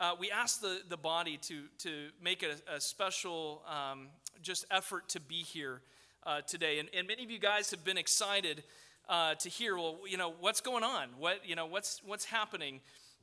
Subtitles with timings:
[0.00, 4.08] uh, we asked the, the body to, to make a, a special um,
[4.42, 5.82] just effort to be here
[6.24, 6.78] uh, today.
[6.78, 8.62] And, and many of you guys have been excited
[9.10, 11.10] uh, to hear, well, you know, what's going on?
[11.18, 12.80] What, you know, what's, what's happening?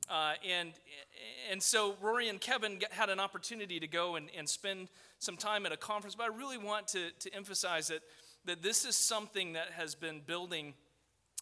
[0.08, 0.72] Uh, and,
[1.52, 5.66] and so Rory and Kevin had an opportunity to go and, and spend some time
[5.66, 8.02] at a conference, but I really want to, to emphasize that,
[8.46, 10.76] that this is something that has been building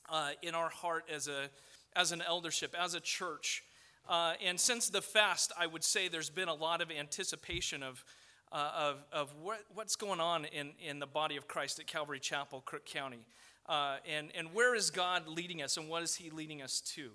[0.10, 1.50] uh, in our heart as, a,
[1.94, 3.64] as an eldership, as a church.
[4.08, 8.06] Uh, and since the fast, I would say there's been a lot of anticipation of,
[8.52, 12.20] uh, of, of what, what's going on in, in the body of Christ at Calvary
[12.20, 13.26] Chapel, Crook County.
[13.68, 17.10] Uh, and, and where is God leading us, and what is He leading us to?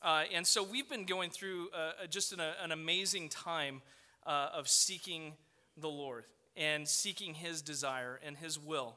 [0.00, 3.82] Uh, and so we've been going through uh, just an, an, amazing time
[4.26, 5.32] uh, of seeking
[5.76, 6.24] the Lord
[6.56, 8.96] and seeking His desire and His will.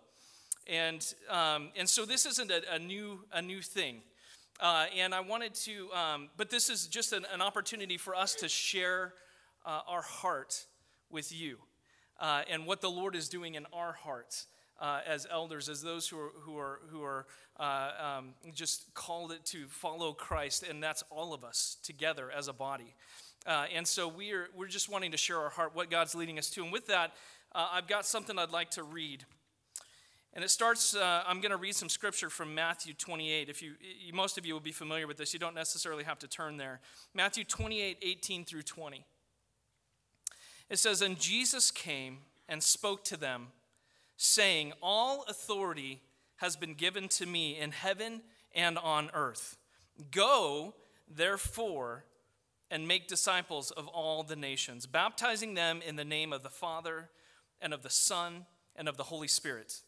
[0.68, 4.02] And, um, and so this isn't a, a, new, a new thing.
[4.60, 8.36] Uh, and I wanted to, um, but this is just an, an, opportunity for us
[8.36, 9.14] to share
[9.66, 10.66] uh, our heart
[11.10, 11.58] with you
[12.22, 14.48] uh, and what the Lord is doing in our hearts.
[14.78, 17.26] Uh, as elders, as those who are, who are, who are
[17.62, 22.50] uh, um, just called it to follow Christ, and that's all of us together as
[22.50, 22.94] a body.
[23.48, 26.38] Uh, and so we are, we're just wanting to share our heart, what God's leading
[26.38, 26.62] us to.
[26.62, 27.14] And with that,
[27.54, 29.24] I've got something I'd like to read.
[30.36, 33.48] And it starts, uh, I'm going to read some scripture from Matthew 28.
[33.48, 33.72] If you,
[34.14, 36.82] most of you will be familiar with this, you don't necessarily have to turn there.
[37.14, 39.06] Matthew 28, 18 through 20.
[40.70, 42.18] It says, And Jesus came
[42.50, 43.48] and spoke to them,
[44.18, 46.02] saying, All authority
[46.38, 48.22] has been given to me in heaven
[48.54, 49.56] and on earth.
[50.12, 50.74] Go,
[51.08, 52.04] therefore,
[52.70, 57.10] and make disciples of all the nations, baptizing them in the name of the Father
[57.62, 59.82] and of the Son and of the Holy Spirit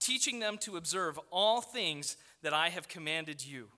[0.00, 3.68] teaching them to observe all things that I have commanded you.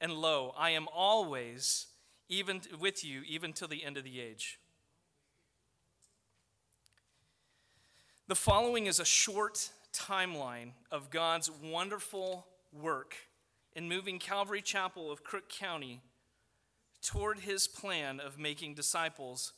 [0.00, 1.86] And lo, I am always
[2.28, 4.58] even with you even till the end of the age.
[8.28, 13.14] The following is a short timeline of God's wonderful work
[13.74, 16.00] in moving Calvary Chapel of Crook County
[17.02, 19.52] toward his plan of making disciples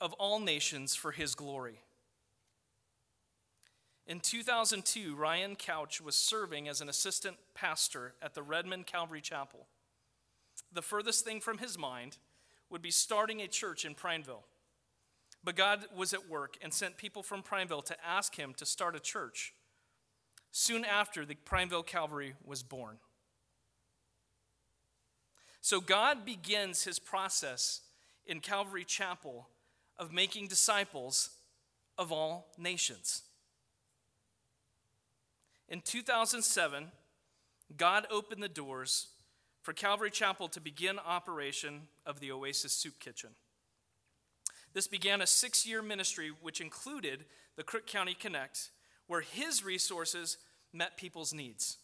[0.00, 1.82] of all nations for his glory.
[4.06, 9.66] In 2002, Ryan Couch was serving as an assistant pastor at the Redmond Calvary Chapel.
[10.72, 12.18] The furthest thing from his mind
[12.70, 14.44] would be starting a church in Prineville.
[15.42, 18.96] But God was at work and sent people from Prineville to ask him to start
[18.96, 19.54] a church.
[20.52, 22.98] Soon after, the Prineville Calvary was born.
[25.60, 27.82] So God begins his process
[28.26, 29.48] in Calvary Chapel
[29.98, 31.30] of making disciples
[31.98, 33.22] of all nations.
[35.70, 36.90] In 2007,
[37.76, 39.06] God opened the doors
[39.62, 43.30] for Calvary Chapel to begin operation of the Oasis Soup Kitchen.
[44.72, 47.24] This began a six year ministry which included
[47.56, 48.70] the Crook County Connect,
[49.06, 50.38] where his resources
[50.72, 51.78] met people's needs.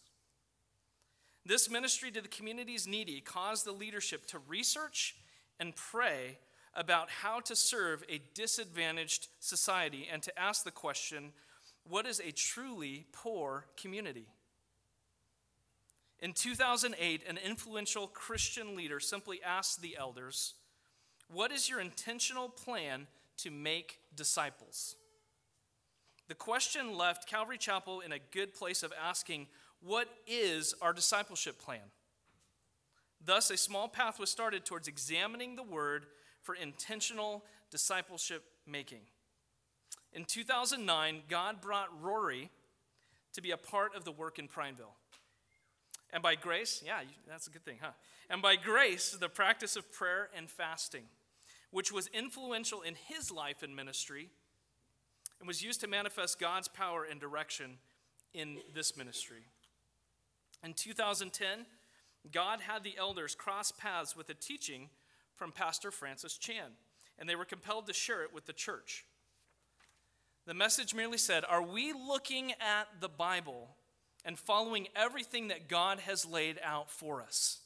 [1.45, 5.15] This ministry to the community's needy caused the leadership to research
[5.61, 6.39] and pray
[6.73, 11.31] about how to serve a disadvantaged society and to ask the question
[11.89, 14.27] what is a truly poor community?
[16.19, 20.55] In 2008, an influential Christian leader simply asked the elders,
[21.31, 24.95] What is your intentional plan to make disciples?
[26.27, 29.47] The question left Calvary Chapel in a good place of asking,
[29.79, 31.91] What is our discipleship plan?
[33.23, 36.07] Thus, a small path was started towards examining the word
[36.41, 39.01] for intentional discipleship making.
[40.13, 42.49] In 2009, God brought Rory
[43.33, 44.95] to be a part of the work in Prineville.
[46.11, 47.91] And by grace, yeah, that's a good thing, huh?
[48.29, 51.03] And by grace, the practice of prayer and fasting,
[51.71, 54.29] which was influential in his life and ministry,
[55.39, 57.77] and was used to manifest God's power and direction
[58.33, 59.43] in this ministry.
[60.63, 61.65] In 2010,
[62.31, 64.89] God had the elders cross paths with a teaching
[65.35, 66.71] from Pastor Francis Chan,
[67.19, 69.05] and they were compelled to share it with the church.
[70.47, 73.67] The message merely said, Are we looking at the Bible
[74.23, 77.59] and following everything that God has laid out for us?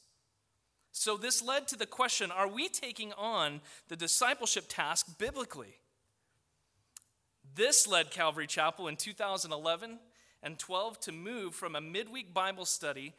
[0.90, 5.76] So, this led to the question Are we taking on the discipleship task biblically?
[7.54, 10.00] This led Calvary Chapel in 2011
[10.42, 13.14] and 12 to move from a midweek Bible study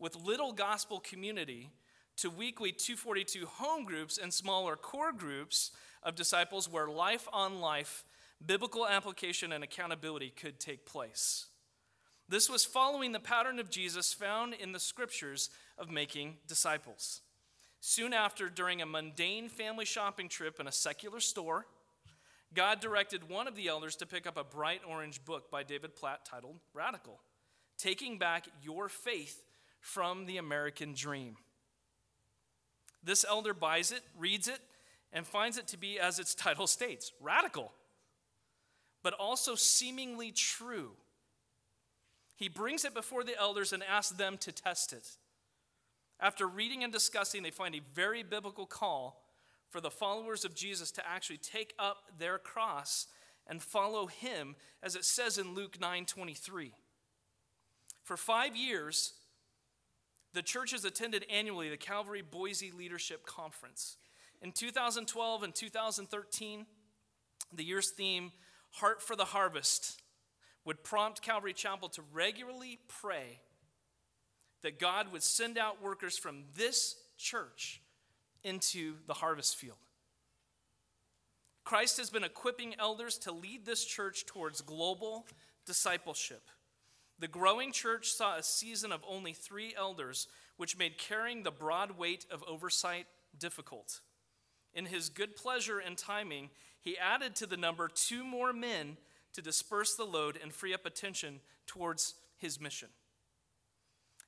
[0.00, 1.70] with little gospel community
[2.16, 5.70] to weekly 242 home groups and smaller core groups
[6.02, 8.02] of disciples where life on life
[8.46, 11.46] biblical application and accountability could take place.
[12.28, 17.20] This was following the pattern of Jesus found in the scriptures of making disciples.
[17.80, 21.66] Soon after, during a mundane family shopping trip in a secular store,
[22.54, 25.94] God directed one of the elders to pick up a bright orange book by David
[25.94, 27.20] Platt titled Radical
[27.76, 29.44] Taking Back Your Faith
[29.80, 31.36] from the American Dream.
[33.02, 34.60] This elder buys it, reads it,
[35.12, 37.72] and finds it to be, as its title states, radical,
[39.04, 40.92] but also seemingly true.
[42.34, 45.06] He brings it before the elders and asks them to test it.
[46.18, 49.22] After reading and discussing, they find a very biblical call
[49.68, 53.06] for the followers of Jesus to actually take up their cross
[53.46, 56.72] and follow him, as it says in Luke 9 23.
[58.02, 59.12] For five years,
[60.32, 63.98] the church has attended annually the Calvary Boise Leadership Conference.
[64.40, 66.66] In 2012 and 2013,
[67.52, 68.32] the year's theme,
[68.74, 70.02] Heart for the Harvest,
[70.64, 73.40] would prompt Calvary Chapel to regularly pray
[74.62, 77.82] that God would send out workers from this church
[78.42, 79.76] into the harvest field.
[81.64, 85.26] Christ has been equipping elders to lead this church towards global
[85.66, 86.42] discipleship.
[87.18, 90.26] The growing church saw a season of only three elders,
[90.56, 93.06] which made carrying the broad weight of oversight
[93.38, 94.00] difficult.
[94.74, 96.50] In his good pleasure and timing,
[96.84, 98.98] he added to the number two more men
[99.32, 102.88] to disperse the load and free up attention towards his mission.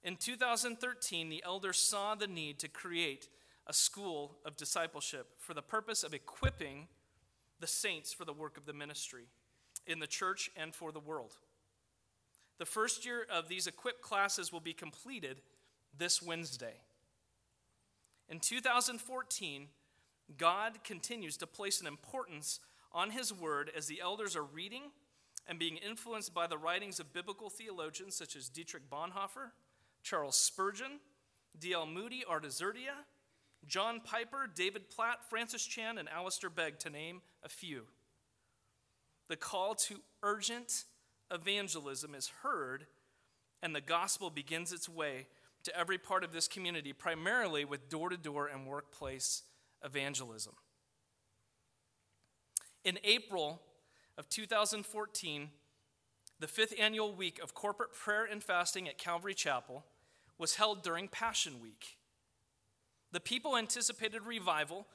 [0.03, 3.29] In 2013, the elders saw the need to create
[3.67, 6.88] a school of discipleship for the purpose of equipping
[7.61, 9.26] the saints for the work of the ministry
[9.87, 11.37] in the church and for the world.
[12.58, 15.43] The first year of these equipped classes will be completed
[15.97, 16.81] this Wednesday.
[18.29, 19.67] In 2014,
[20.37, 22.61] God continues to place an importance
[22.93, 24.90] on His Word as the elders are reading
[25.46, 29.52] and being influenced by the writings of biblical theologians such as Dietrich Bonhoeffer,
[30.02, 31.00] Charles Spurgeon,
[31.58, 31.87] D.L.
[31.87, 32.88] Moody, Artaxerxes,
[33.67, 37.84] John Piper, David Platt, Francis Chan, and Alistair Begg, to name a few.
[39.29, 40.84] The call to urgent
[41.32, 42.87] evangelism is heard,
[43.62, 45.26] and the gospel begins its way
[45.64, 49.43] to every part of this community, primarily with door to door and workplace
[49.84, 50.55] evangelism.
[52.84, 53.61] In April
[54.17, 55.50] of 2014,
[56.38, 59.84] the fifth annual week of corporate prayer and fasting at Calvary Chapel
[60.38, 61.96] was held during Passion Week.
[63.12, 64.87] The people anticipated revival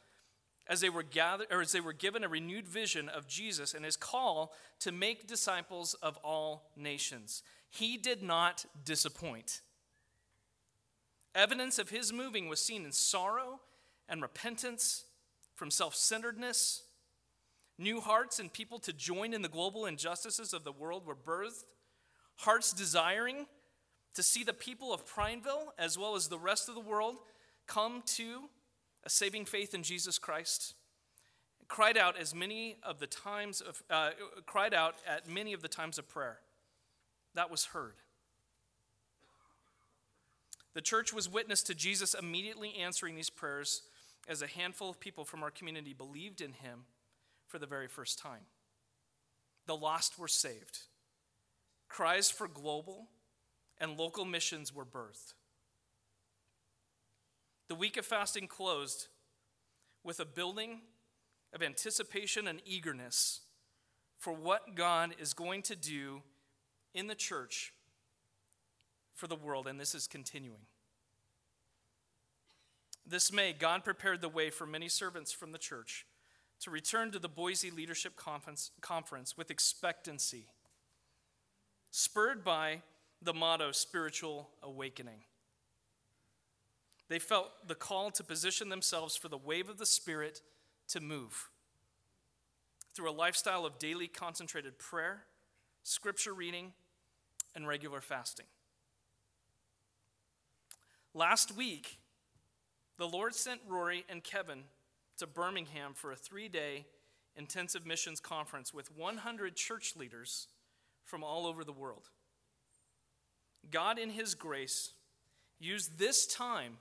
[0.67, 3.83] as they were gathered or as they were given a renewed vision of Jesus and
[3.83, 7.43] his call to make disciples of all nations.
[7.69, 9.61] He did not disappoint.
[11.33, 13.61] Evidence of his moving was seen in sorrow
[14.11, 15.05] and repentance
[15.55, 16.83] from self centeredness.
[17.79, 21.63] New hearts and people to join in the global injustices of the world were birthed.
[22.35, 23.47] Hearts desiring
[24.13, 27.15] to see the people of Prineville, as well as the rest of the world,
[27.65, 28.49] come to
[29.03, 30.75] a saving faith in Jesus Christ,
[31.67, 34.11] cried out as many of the times of uh,
[34.45, 36.39] cried out at many of the times of prayer.
[37.33, 37.95] That was heard.
[40.73, 43.83] The church was witness to Jesus immediately answering these prayers
[44.27, 46.85] as a handful of people from our community believed in him
[47.47, 48.45] for the very first time.
[49.67, 50.79] The lost were saved.
[51.89, 53.09] Cries for global
[53.79, 55.33] and local missions were birthed.
[57.67, 59.07] The week of fasting closed
[60.03, 60.81] with a building
[61.53, 63.41] of anticipation and eagerness
[64.17, 66.21] for what God is going to do
[66.93, 67.73] in the church
[69.15, 70.65] for the world, and this is continuing.
[73.11, 76.05] This May, God prepared the way for many servants from the church
[76.61, 80.45] to return to the Boise Leadership Conference, conference with expectancy,
[81.89, 82.83] spurred by
[83.21, 85.25] the motto spiritual awakening.
[87.09, 90.39] They felt the call to position themselves for the wave of the Spirit
[90.87, 91.49] to move
[92.95, 95.23] through a lifestyle of daily concentrated prayer,
[95.83, 96.71] scripture reading,
[97.55, 98.45] and regular fasting.
[101.13, 101.97] Last week,
[103.01, 104.65] the Lord sent Rory and Kevin
[105.17, 106.85] to Birmingham for a three day
[107.35, 110.45] intensive missions conference with 100 church leaders
[111.03, 112.11] from all over the world.
[113.71, 114.91] God, in His grace,
[115.59, 116.77] used this time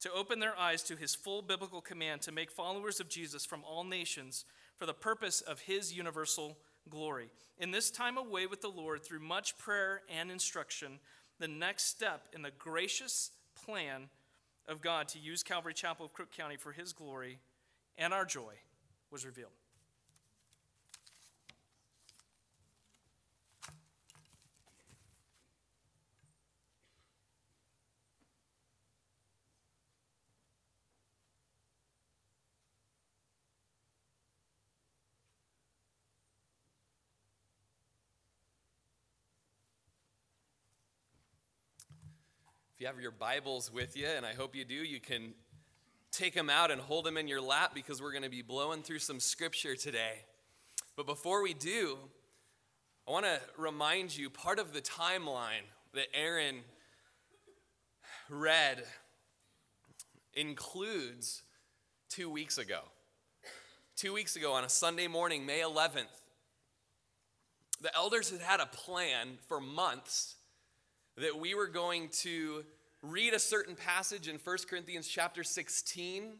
[0.00, 3.62] to open their eyes to his full biblical command to make followers of Jesus from
[3.64, 4.46] all nations
[4.78, 6.56] for the purpose of his universal
[6.88, 7.28] glory.
[7.58, 11.00] In this time away with the Lord, through much prayer and instruction,
[11.38, 14.08] the next step in the gracious plan
[14.70, 17.40] of God to use Calvary Chapel of Crook County for his glory
[17.98, 18.54] and our joy
[19.10, 19.50] was revealed.
[42.80, 45.34] If you have your Bibles with you, and I hope you do, you can
[46.10, 48.80] take them out and hold them in your lap because we're going to be blowing
[48.82, 50.24] through some scripture today.
[50.96, 51.98] But before we do,
[53.06, 56.60] I want to remind you part of the timeline that Aaron
[58.30, 58.82] read
[60.32, 61.42] includes
[62.08, 62.80] two weeks ago.
[63.94, 66.06] Two weeks ago, on a Sunday morning, May 11th,
[67.82, 70.36] the elders had had a plan for months
[71.16, 72.64] that we were going to
[73.02, 76.32] read a certain passage in 1 Corinthians chapter 16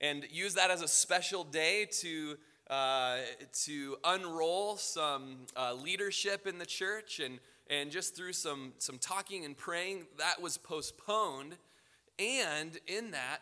[0.00, 2.36] and use that as a special day to,
[2.68, 3.18] uh,
[3.64, 7.20] to unroll some uh, leadership in the church.
[7.20, 7.38] And,
[7.68, 11.56] and just through some, some talking and praying, that was postponed.
[12.18, 13.40] And in that,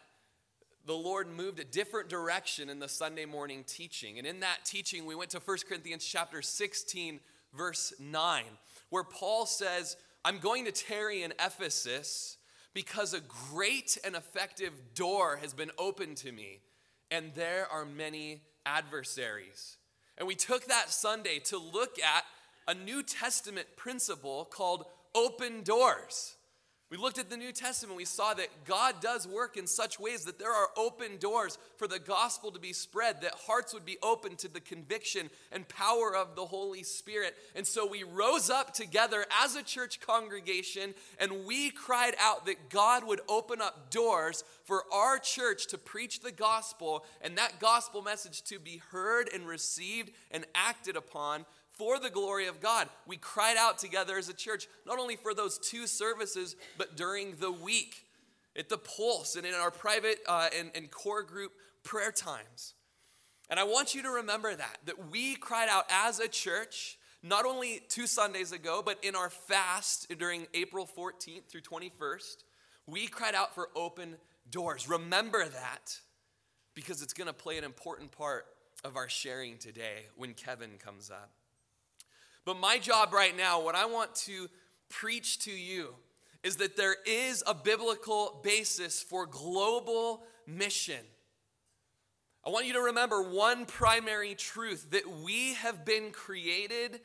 [0.87, 4.19] the Lord moved a different direction in the Sunday morning teaching.
[4.19, 7.21] And in that teaching, we went to 1 Corinthians chapter 16,
[7.55, 8.45] verse 9,
[8.89, 12.37] where Paul says, I'm going to tarry in Ephesus
[12.75, 13.21] because a
[13.51, 16.61] great and effective door has been opened to me,
[17.11, 19.77] and there are many adversaries.
[20.17, 22.25] And we took that Sunday to look at
[22.67, 24.85] a New Testament principle called
[25.15, 26.37] open doors.
[26.90, 30.25] We looked at the New Testament, we saw that God does work in such ways
[30.25, 33.99] that there are open doors for the gospel to be spread, that hearts would be
[34.02, 37.37] open to the conviction and power of the Holy Spirit.
[37.54, 42.71] And so we rose up together as a church congregation and we cried out that
[42.71, 48.00] God would open up doors for our church to preach the gospel and that gospel
[48.00, 51.45] message to be heard and received and acted upon
[51.78, 52.88] for the glory of God.
[53.06, 57.37] We cried out together as a church, not only for those two services, but during
[57.37, 58.04] the week
[58.58, 61.52] at the Pulse and in our private uh, and, and core group
[61.85, 62.75] prayer times.
[63.49, 67.47] And I want you to remember that, that we cried out as a church, not
[67.47, 72.44] only two Sundays ago, but in our fast during April 14th through 21st,
[72.87, 74.16] we cried out for open
[74.50, 74.88] doors.
[74.88, 75.99] Remember that
[76.75, 78.47] because it's going to play an important part
[78.85, 81.30] of our sharing today when Kevin comes up.
[82.49, 84.49] But my job right now, what I want to
[84.88, 85.95] preach to you,
[86.43, 91.05] is that there is a biblical basis for global mission.
[92.47, 97.00] I want you to remember one primary truth that we have been created,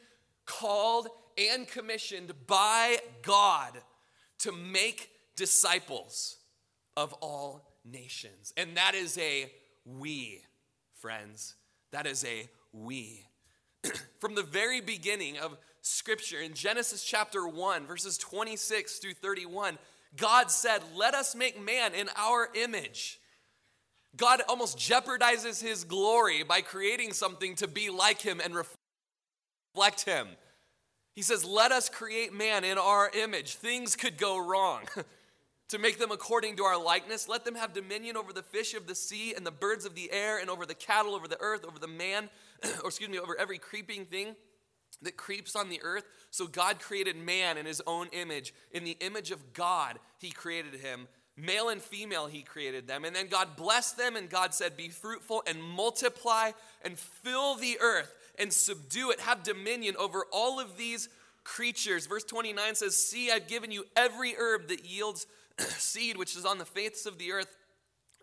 [0.46, 3.74] called, and commissioned by God
[4.40, 6.38] to make disciples
[6.96, 8.54] of all nations.
[8.56, 9.52] And that is a
[9.84, 10.42] we,
[11.02, 11.56] friends.
[11.92, 13.26] That is a we.
[14.20, 19.78] from the very beginning of Scripture, in Genesis chapter 1, verses 26 through 31,
[20.16, 23.20] God said, Let us make man in our image.
[24.16, 30.28] God almost jeopardizes his glory by creating something to be like him and reflect him.
[31.16, 33.56] He says, Let us create man in our image.
[33.56, 34.84] Things could go wrong.
[35.70, 37.28] to make them according to our likeness.
[37.28, 40.12] Let them have dominion over the fish of the sea and the birds of the
[40.12, 42.30] air and over the cattle, over the earth, over the man,
[42.84, 44.36] or excuse me, over every creeping thing
[45.02, 46.06] that creeps on the earth.
[46.32, 48.54] So God created man in his own image.
[48.72, 51.08] In the image of God, he created him.
[51.36, 53.06] Male and female, he created them.
[53.06, 56.52] And then God blessed them, and God said, Be fruitful and multiply
[56.84, 59.20] and fill the earth and subdue it.
[59.20, 61.10] Have dominion over all of these
[61.44, 62.06] creatures.
[62.06, 65.26] Verse 29 says, See, I've given you every herb that yields
[65.60, 67.56] seed which is on the face of the earth,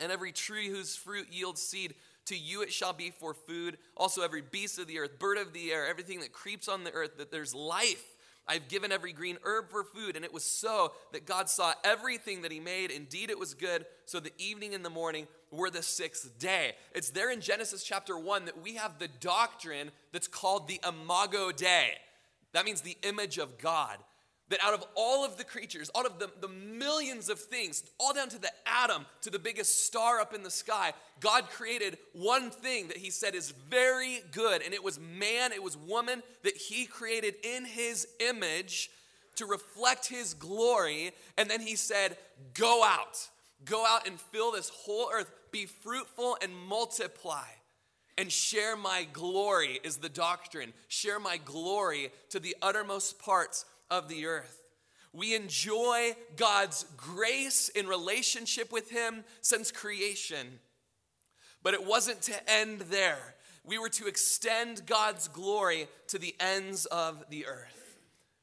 [0.01, 1.95] and every tree whose fruit yields seed.
[2.31, 3.77] To you it shall be for food.
[3.97, 6.93] Also, every beast of the earth, bird of the air, everything that creeps on the
[6.93, 8.05] earth, that there's life.
[8.47, 10.15] I've given every green herb for food.
[10.15, 12.93] And it was so that God saw everything that He made.
[12.93, 13.85] Indeed, it was good.
[14.07, 16.77] So the evening and the morning were the sixth day.
[16.95, 21.51] It's there in Genesis chapter 1 that we have the doctrine that's called the Imago
[21.51, 21.95] Dei.
[22.53, 23.99] That means the image of God
[24.51, 28.13] that out of all of the creatures, out of the, the millions of things, all
[28.13, 32.51] down to the atom, to the biggest star up in the sky, God created one
[32.51, 34.63] thing that He said is very good.
[34.63, 38.91] And it was man, it was woman that He created in His image
[39.37, 41.13] to reflect His glory.
[41.39, 42.17] And then He said,
[42.55, 43.29] Go out,
[43.65, 47.47] go out and fill this whole earth, be fruitful and multiply.
[48.19, 50.75] And share my glory is the doctrine.
[50.89, 54.57] Share my glory to the uttermost parts of the earth.
[55.13, 60.61] We enjoy God's grace in relationship with Him since creation.
[61.63, 63.35] But it wasn't to end there.
[63.65, 67.99] We were to extend God's glory to the ends of the earth.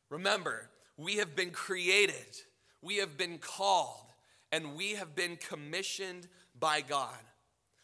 [0.10, 2.42] Remember, we have been created,
[2.82, 4.14] we have been called,
[4.52, 6.28] and we have been commissioned
[6.60, 7.18] by God.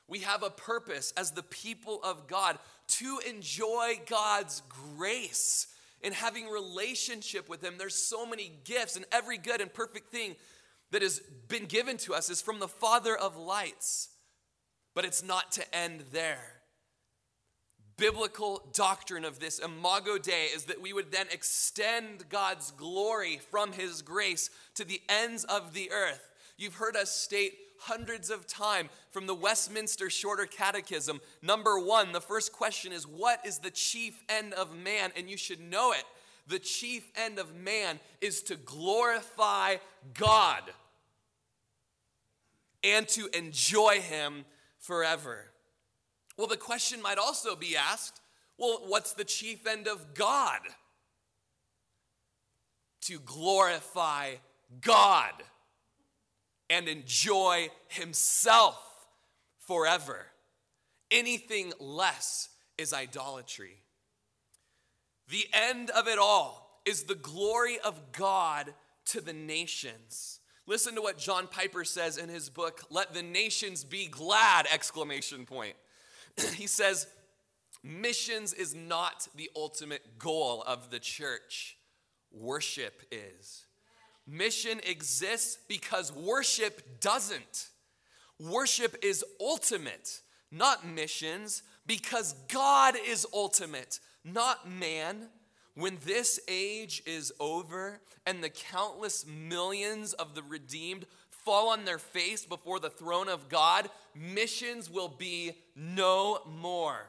[0.07, 5.67] We have a purpose as the people of God to enjoy God's grace
[6.03, 10.35] in having relationship with him there's so many gifts and every good and perfect thing
[10.93, 14.09] that has been given to us is from the Father of lights.
[14.93, 16.61] But it's not to end there.
[17.97, 23.71] Biblical doctrine of this Imago Dei is that we would then extend God's glory from
[23.71, 26.29] His grace to the ends of the earth.
[26.57, 27.53] You've heard us state
[27.85, 31.19] hundreds of times from the Westminster Shorter Catechism.
[31.41, 35.11] Number one, the first question is, What is the chief end of man?
[35.15, 36.03] And you should know it.
[36.47, 39.77] The chief end of man is to glorify
[40.13, 40.63] God
[42.83, 44.45] and to enjoy Him
[44.79, 45.45] forever.
[46.37, 48.19] Well, the question might also be asked
[48.57, 50.59] well, what's the chief end of God?
[53.01, 54.35] To glorify
[54.79, 55.33] God
[56.69, 58.79] and enjoy Himself
[59.59, 60.25] forever.
[61.11, 63.81] Anything less is idolatry.
[65.29, 68.73] The end of it all is the glory of God
[69.05, 70.39] to the nations.
[70.65, 74.65] Listen to what John Piper says in his book, Let the Nations Be Glad!
[74.71, 75.75] exclamation point.
[76.55, 77.07] he says,
[77.83, 81.77] missions is not the ultimate goal of the church.
[82.31, 83.65] Worship is.
[84.25, 87.69] Mission exists because worship doesn't.
[88.39, 95.27] Worship is ultimate, not missions, because God is ultimate, not man.
[95.75, 101.97] When this age is over and the countless millions of the redeemed fall on their
[101.97, 107.07] face before the throne of God, missions will be no more.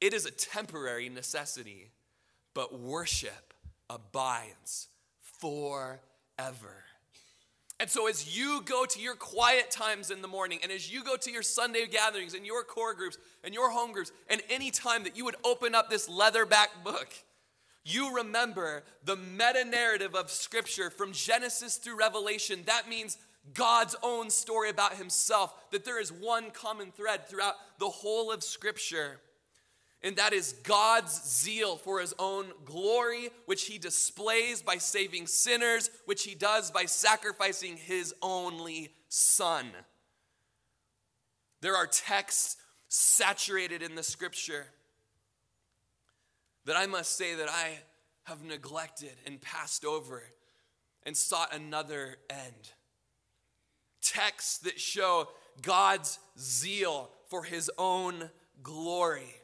[0.00, 1.90] It is a temporary necessity,
[2.54, 3.54] but worship
[3.88, 4.88] abides
[6.36, 6.84] forever.
[7.78, 11.04] And so, as you go to your quiet times in the morning, and as you
[11.04, 14.70] go to your Sunday gatherings and your core groups and your home groups, and any
[14.70, 17.08] time that you would open up this leatherback book,
[17.84, 22.62] you remember the meta narrative of Scripture from Genesis through Revelation.
[22.64, 23.18] That means
[23.52, 28.42] God's own story about Himself, that there is one common thread throughout the whole of
[28.42, 29.20] Scripture.
[30.06, 35.90] And that is God's zeal for his own glory, which he displays by saving sinners,
[36.04, 39.66] which he does by sacrificing his only son.
[41.60, 44.66] There are texts saturated in the scripture
[46.66, 47.72] that I must say that I
[48.26, 50.22] have neglected and passed over
[51.02, 52.70] and sought another end.
[54.00, 55.26] Texts that show
[55.62, 58.30] God's zeal for his own
[58.62, 59.34] glory.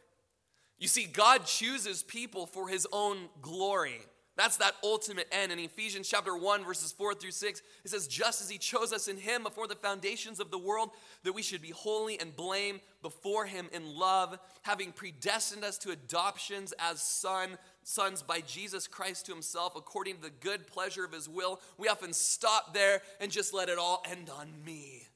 [0.83, 4.01] You see, God chooses people for his own glory.
[4.37, 5.53] That's that ultimate end.
[5.53, 9.07] In Ephesians chapter 1, verses 4 through 6, it says, Just as he chose us
[9.07, 10.91] in him before the foundations of the world,
[11.23, 15.93] that we should be holy and blame before him in love, having predestined us to
[15.93, 21.13] adoptions as son, sons by Jesus Christ to himself, according to the good pleasure of
[21.13, 21.61] his will.
[21.79, 25.07] We often stop there and just let it all end on me.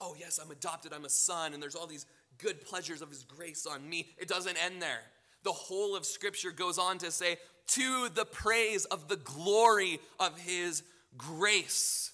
[0.00, 2.06] Oh, yes, I'm adopted, I'm a son, and there's all these
[2.38, 4.08] good pleasures of his grace on me.
[4.18, 5.02] It doesn't end there.
[5.42, 7.36] The whole of Scripture goes on to say,
[7.68, 10.82] to the praise of the glory of his
[11.16, 12.12] grace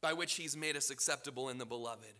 [0.00, 2.14] by which he's made us acceptable in the beloved.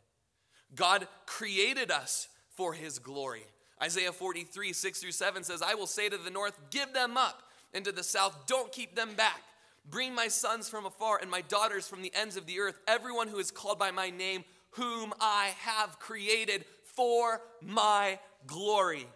[0.74, 3.44] God created us for his glory.
[3.82, 7.42] Isaiah 43, 6 through 7 says, I will say to the north, Give them up,
[7.72, 9.40] and to the south, Don't keep them back.
[9.88, 13.28] Bring my sons from afar and my daughters from the ends of the earth, everyone
[13.28, 16.64] who is called by my name, whom I have created
[16.98, 19.06] for my glory.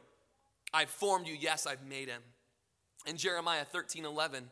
[0.73, 2.23] I've formed you, yes, I've made him.
[3.09, 4.45] In Jeremiah 13 11,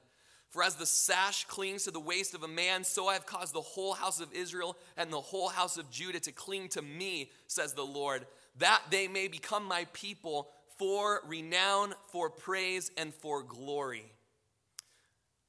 [0.49, 3.55] for as the sash clings to the waist of a man, so I have caused
[3.55, 7.31] the whole house of Israel and the whole house of Judah to cling to me,
[7.47, 8.27] says the Lord,
[8.59, 14.11] that they may become my people for renown, for praise, and for glory.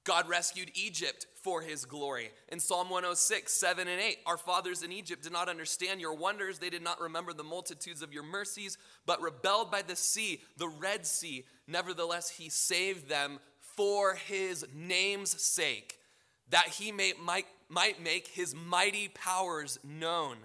[0.04, 2.32] God rescued Egypt for his glory.
[2.50, 6.58] In Psalm 106, 7 and 8, our fathers in Egypt did not understand your wonders.
[6.58, 10.68] They did not remember the multitudes of your mercies, but rebelled by the sea, the
[10.68, 11.46] Red Sea.
[11.68, 16.00] Nevertheless, he saved them for his name's sake,
[16.50, 20.38] that he may, might, might make his mighty powers known.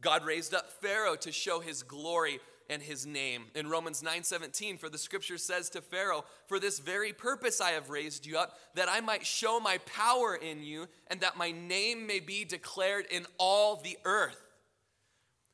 [0.00, 3.50] God raised up Pharaoh to show his glory and his name.
[3.54, 7.90] In Romans 9:17, for the scripture says to Pharaoh, "For this very purpose I have
[7.90, 12.06] raised you up, that I might show my power in you, and that my name
[12.06, 14.42] may be declared in all the earth."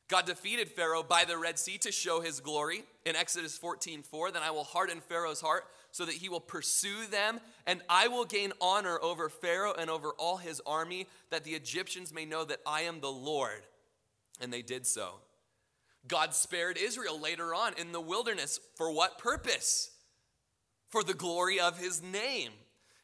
[0.07, 2.85] God defeated Pharaoh by the Red Sea to show his glory.
[3.05, 7.39] In Exodus 14:4, then I will harden Pharaoh's heart so that he will pursue them,
[7.65, 12.11] and I will gain honor over Pharaoh and over all his army, that the Egyptians
[12.11, 13.65] may know that I am the Lord.
[14.39, 15.21] And they did so.
[16.07, 18.59] God spared Israel later on in the wilderness.
[18.75, 19.91] For what purpose?
[20.89, 22.51] For the glory of his name.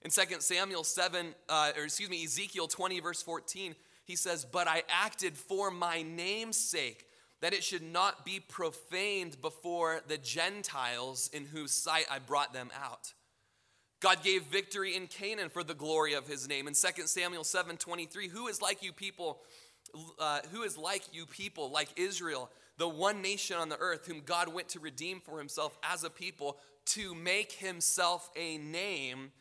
[0.01, 4.67] In 2 Samuel 7, uh, or excuse me, Ezekiel 20, verse 14, he says, But
[4.67, 7.05] I acted for my name's sake,
[7.41, 12.69] that it should not be profaned before the Gentiles in whose sight I brought them
[12.81, 13.13] out.
[13.99, 16.67] God gave victory in Canaan for the glory of his name.
[16.67, 19.41] In 2 Samuel 7 23, who is like you people?
[20.19, 24.21] Uh, who is like you people, like Israel, the one nation on the earth whom
[24.25, 29.31] God went to redeem for himself as a people to make himself a name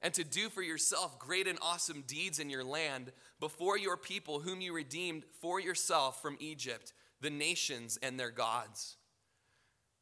[0.00, 4.40] and to do for yourself great and awesome deeds in your land before your people,
[4.40, 8.96] whom you redeemed for yourself from Egypt, the nations and their gods.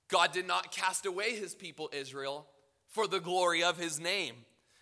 [0.08, 2.46] God did not cast away his people, Israel,
[2.86, 4.36] for the glory of his name.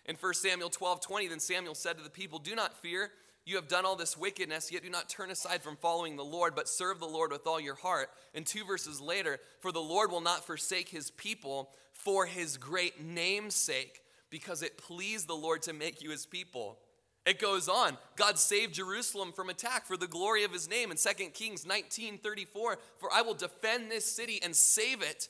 [0.05, 3.09] In 1 Samuel 12 20, then Samuel said to the people, Do not fear.
[3.49, 6.53] You have done all this wickedness, yet do not turn aside from following the Lord,
[6.53, 8.11] but serve the Lord with all your heart.
[8.35, 13.03] And two verses later, for the Lord will not forsake his people for his great
[13.03, 16.77] name's sake because it pleased the Lord to make you his people.
[17.25, 17.97] It goes on.
[18.15, 22.77] God saved Jerusalem from attack for the glory of his name in 2 Kings 19:34,
[22.99, 25.27] for I will defend this city and save it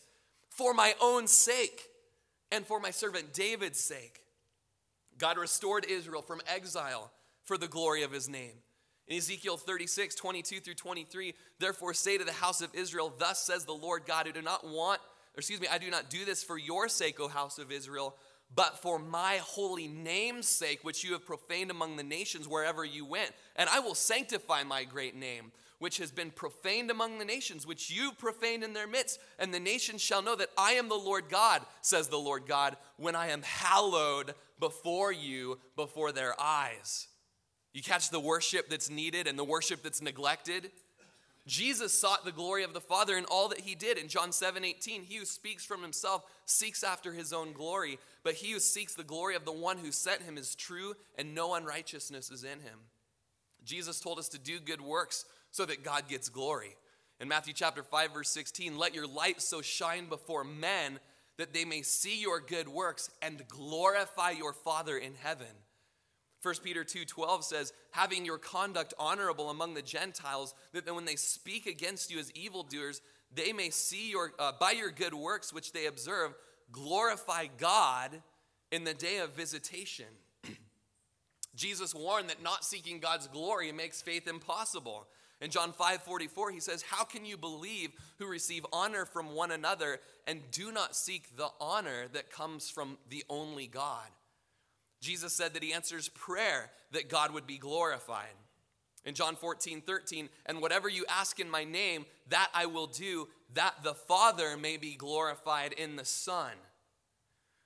[0.50, 1.88] for my own sake
[2.52, 4.26] and for my servant David's sake.
[5.18, 7.14] God restored Israel from exile
[7.50, 8.54] for the glory of his name.
[9.08, 13.66] In Ezekiel 36, 22 through 23, therefore say to the house of Israel, Thus says
[13.66, 15.02] the Lord God, who do not want,
[15.36, 18.16] or excuse me, I do not do this for your sake, O house of Israel,
[18.54, 23.04] but for my holy name's sake, which you have profaned among the nations wherever you
[23.04, 23.32] went.
[23.56, 27.90] And I will sanctify my great name, which has been profaned among the nations, which
[27.90, 29.20] you profaned in their midst.
[29.40, 32.78] And the nations shall know that I am the Lord God, says the Lord God,
[32.98, 37.08] when I am hallowed before you, before their eyes.
[37.80, 40.70] You catch the worship that's needed and the worship that's neglected?
[41.48, 43.98] Jesus sought the glory of the Father in all that he did.
[43.98, 48.34] In John 7 18, he who speaks from himself seeks after his own glory, but
[48.34, 51.54] he who seeks the glory of the one who sent him is true, and no
[51.54, 52.80] unrighteousness is in him.
[53.64, 56.76] Jesus told us to do good works so that God gets glory.
[57.22, 61.00] In Matthew chapter 5, verse 16, let your light so shine before men
[61.38, 65.48] that they may see your good works and glorify your Father in heaven.
[66.42, 71.66] 1 Peter 2:12 says, "Having your conduct honorable among the Gentiles, that when they speak
[71.66, 75.86] against you as evildoers, they may see your uh, by your good works which they
[75.86, 76.34] observe,
[76.72, 78.24] glorify God
[78.72, 80.08] in the day of visitation."
[81.56, 85.10] Jesus warned that not seeking God's glory makes faith impossible.
[85.42, 90.00] In John 5:44 he says, "How can you believe who receive honor from one another
[90.26, 94.10] and do not seek the honor that comes from the only God?"
[95.02, 98.28] Jesus said that he answers prayer that God would be glorified.
[99.06, 103.30] In John 14, 13, and whatever you ask in my name, that I will do,
[103.54, 106.52] that the Father may be glorified in the Son.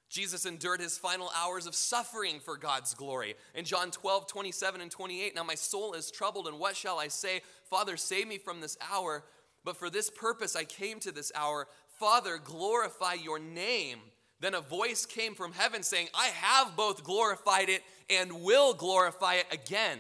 [0.10, 3.34] Jesus endured his final hours of suffering for God's glory.
[3.56, 7.08] In John 12, 27 and 28, now my soul is troubled, and what shall I
[7.08, 7.42] say?
[7.68, 9.24] Father, save me from this hour.
[9.64, 11.68] But for this purpose I came to this hour.
[12.00, 14.00] Father, glorify your name.
[14.44, 19.36] Then a voice came from heaven saying, I have both glorified it and will glorify
[19.36, 20.00] it again.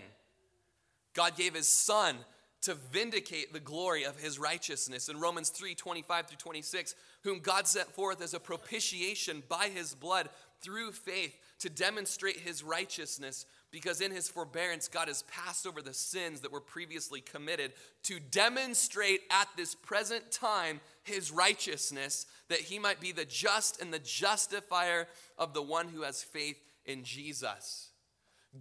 [1.13, 2.17] God gave his son
[2.63, 5.07] to vindicate the glory of his righteousness.
[5.07, 9.95] In Romans 3 25 through 26, whom God sent forth as a propitiation by his
[9.95, 10.27] blood
[10.61, 15.95] through faith to demonstrate his righteousness, because in his forbearance, God has passed over the
[15.95, 22.77] sins that were previously committed to demonstrate at this present time his righteousness, that he
[22.77, 25.07] might be the just and the justifier
[25.39, 27.89] of the one who has faith in Jesus.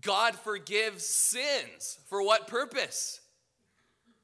[0.00, 1.98] God forgives sins.
[2.06, 3.20] For what purpose?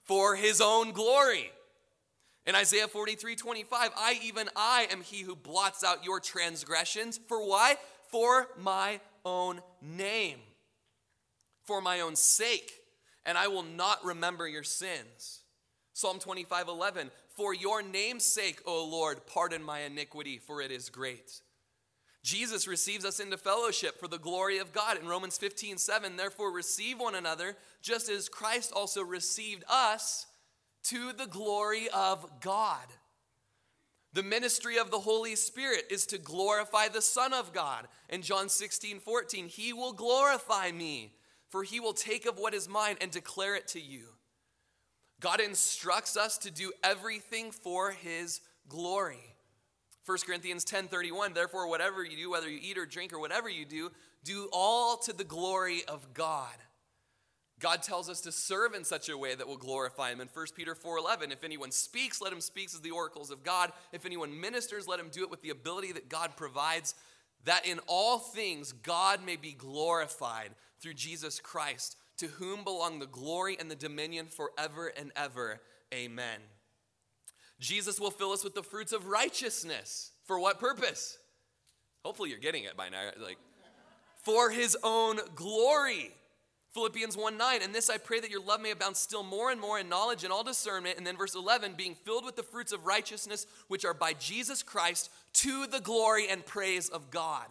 [0.04, 1.52] For his own glory.
[2.46, 7.20] In Isaiah 43 25, I, even I, am he who blots out your transgressions.
[7.28, 7.76] For why?
[8.10, 10.38] For my own name,
[11.68, 12.72] for my own sake,
[13.26, 15.42] and I will not remember your sins.
[15.92, 20.88] Psalm 25 11, for your name's sake, O Lord, pardon my iniquity, for it is
[20.88, 21.42] great.
[22.24, 24.98] Jesus receives us into fellowship for the glory of God.
[24.98, 30.26] In Romans 15, 7, therefore receive one another, just as Christ also received us
[30.84, 32.86] to the glory of God.
[34.14, 37.86] The ministry of the Holy Spirit is to glorify the Son of God.
[38.08, 41.12] In John 16, 14, He will glorify me,
[41.48, 44.08] for He will take of what is mine and declare it to you.
[45.20, 49.34] God instructs us to do everything for his glory.
[50.06, 53.64] 1 Corinthians 10:31 Therefore whatever you do whether you eat or drink or whatever you
[53.64, 53.90] do
[54.24, 56.54] do all to the glory of God.
[57.60, 60.46] God tells us to serve in such a way that will glorify him in 1
[60.54, 64.40] Peter 4:11 If anyone speaks let him speak as the oracles of God if anyone
[64.40, 66.94] ministers let him do it with the ability that God provides
[67.44, 73.06] that in all things God may be glorified through Jesus Christ, to whom belong the
[73.06, 75.60] glory and the dominion forever and ever.
[75.92, 76.40] Amen.
[77.60, 80.12] Jesus will fill us with the fruits of righteousness.
[80.24, 81.18] For what purpose?
[82.04, 83.10] Hopefully you're getting it by now.
[83.20, 83.38] Like,
[84.22, 86.12] for his own glory.
[86.74, 89.60] Philippians 1 9, and this I pray that your love may abound still more and
[89.60, 90.98] more in knowledge and all discernment.
[90.98, 94.62] And then verse 11, being filled with the fruits of righteousness, which are by Jesus
[94.62, 97.46] Christ, to the glory and praise of God.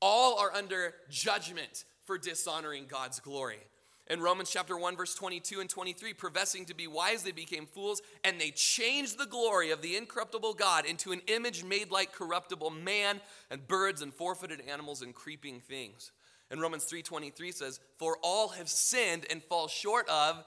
[0.00, 3.60] All are under judgment for dishonoring God's glory.
[4.06, 8.02] In Romans chapter 1, verse 22 and 23, professing to be wise, they became fools,
[8.22, 12.68] and they changed the glory of the incorruptible God into an image made like corruptible
[12.70, 16.12] man and birds and four-footed animals and creeping things.
[16.50, 20.44] And Romans 3:23 says, "For all have sinned and fall short of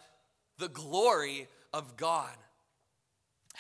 [0.58, 2.38] the glory of God."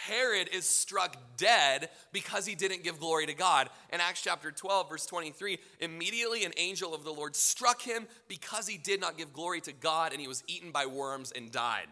[0.05, 3.69] Herod is struck dead because he didn't give glory to God.
[3.91, 8.67] In Acts chapter 12, verse 23, immediately an angel of the Lord struck him because
[8.67, 11.87] he did not give glory to God, and he was eaten by worms and died.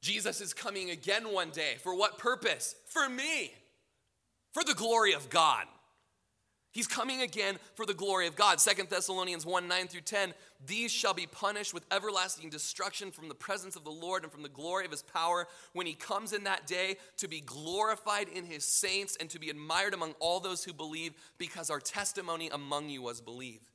[0.00, 1.76] Jesus is coming again one day.
[1.82, 2.74] For what purpose?
[2.86, 3.52] For me,
[4.52, 5.66] for the glory of God.
[6.74, 8.60] He's coming again for the glory of God.
[8.60, 10.34] Second Thessalonians 1 9 through 10.
[10.66, 14.42] These shall be punished with everlasting destruction from the presence of the Lord and from
[14.42, 18.44] the glory of his power when he comes in that day to be glorified in
[18.44, 22.88] his saints and to be admired among all those who believe because our testimony among
[22.88, 23.70] you was believed.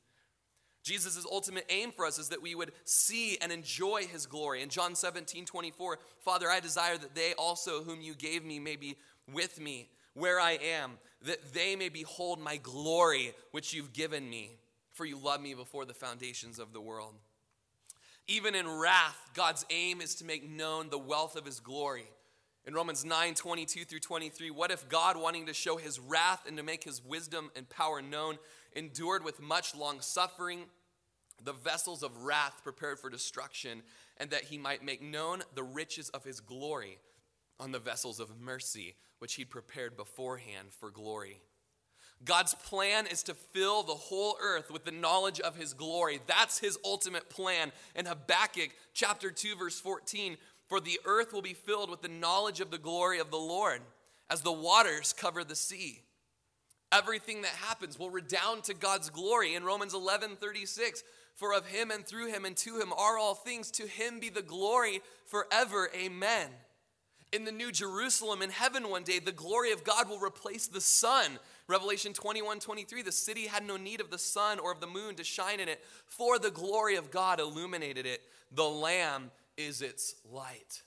[0.82, 4.60] Jesus' ultimate aim for us is that we would see and enjoy his glory.
[4.60, 8.76] In John 17 24, Father, I desire that they also, whom you gave me, may
[8.76, 8.96] be
[9.32, 14.50] with me where I am that they may behold my glory which you've given me,
[14.92, 17.14] for you loved me before the foundations of the world.
[18.26, 22.06] Even in wrath, God's aim is to make known the wealth of his glory.
[22.66, 26.56] In Romans 9 22 through 23, what if God, wanting to show his wrath and
[26.56, 28.38] to make his wisdom and power known,
[28.74, 30.64] endured with much long suffering
[31.42, 33.82] the vessels of wrath prepared for destruction,
[34.18, 36.98] and that he might make known the riches of his glory
[37.58, 41.40] on the vessels of mercy which he'd prepared beforehand for glory.
[42.24, 46.20] God's plan is to fill the whole earth with the knowledge of his glory.
[46.26, 47.72] That's his ultimate plan.
[47.94, 50.36] In Habakkuk chapter 2 verse 14,
[50.68, 53.80] for the earth will be filled with the knowledge of the glory of the Lord
[54.28, 56.02] as the waters cover the sea.
[56.92, 59.54] Everything that happens will redound to God's glory.
[59.54, 61.02] In Romans 11 36,
[61.34, 64.28] for of him and through him and to him are all things, to him be
[64.28, 65.88] the glory forever.
[65.94, 66.50] Amen
[67.32, 70.80] in the new Jerusalem in heaven one day, the glory of God will replace the
[70.80, 71.38] sun.
[71.68, 75.14] Revelation 21 23, the city had no need of the sun or of the moon
[75.16, 78.22] to shine in it, for the glory of God illuminated it.
[78.52, 80.82] The Lamb is its light.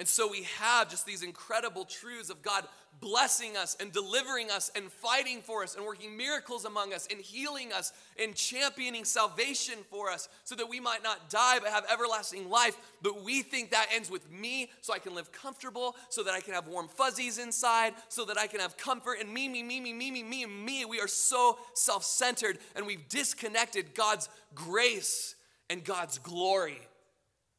[0.00, 2.64] And so we have just these incredible truths of God
[3.00, 7.20] blessing us and delivering us and fighting for us and working miracles among us and
[7.20, 11.84] healing us and championing salvation for us so that we might not die but have
[11.92, 12.78] everlasting life.
[13.02, 16.40] But we think that ends with me so I can live comfortable, so that I
[16.40, 19.82] can have warm fuzzies inside, so that I can have comfort and me, me, me,
[19.82, 20.84] me, me, me, me, me.
[20.86, 25.34] We are so self centered and we've disconnected God's grace
[25.68, 26.80] and God's glory.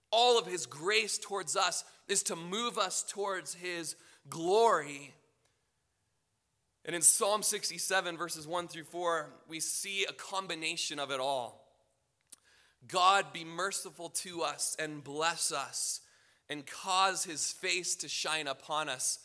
[0.10, 3.96] All of His grace towards us is to move us towards his
[4.30, 5.14] glory.
[6.84, 11.66] And in Psalm 67, verses 1 through 4, we see a combination of it all.
[12.86, 16.02] God be merciful to us and bless us
[16.50, 19.20] and cause his face to shine upon us.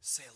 [0.00, 0.30] Selah.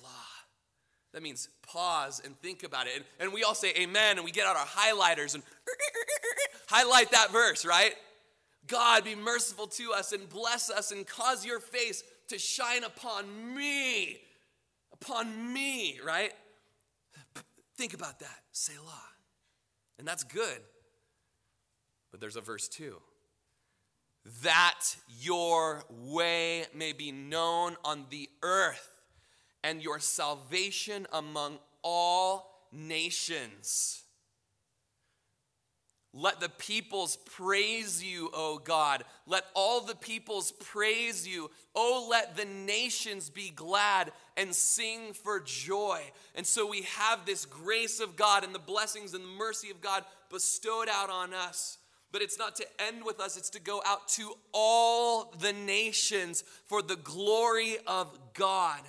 [1.14, 2.96] That means pause and think about it.
[2.96, 5.42] And, and we all say amen, and we get out our highlighters and
[6.68, 7.94] highlight that verse, right?
[8.68, 13.54] God, be merciful to us and bless us and cause your face to shine upon
[13.56, 14.18] me.
[14.92, 16.32] Upon me, right?
[17.76, 18.40] Think about that.
[18.52, 19.08] Selah.
[19.98, 20.58] And that's good.
[22.10, 23.00] But there's a verse two
[24.42, 24.80] that
[25.20, 29.04] your way may be known on the earth
[29.64, 34.02] and your salvation among all nations.
[36.14, 39.04] Let the peoples praise you, O God.
[39.26, 41.50] Let all the peoples praise you.
[41.74, 46.00] Oh, let the nations be glad and sing for joy.
[46.34, 49.82] And so we have this grace of God and the blessings and the mercy of
[49.82, 51.76] God bestowed out on us.
[52.10, 56.42] But it's not to end with us, it's to go out to all the nations
[56.64, 58.80] for the glory of God.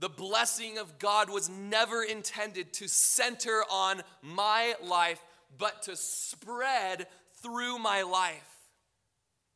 [0.00, 5.22] The blessing of God was never intended to center on my life
[5.58, 7.06] but to spread
[7.42, 8.58] through my life.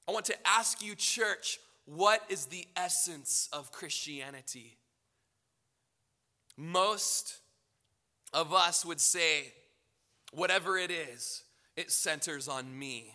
[0.08, 4.76] I want to ask you, church, what is the essence of Christianity?
[6.56, 7.38] Most
[8.32, 9.52] of us would say,
[10.32, 11.42] whatever it is,
[11.76, 13.14] it centers on me.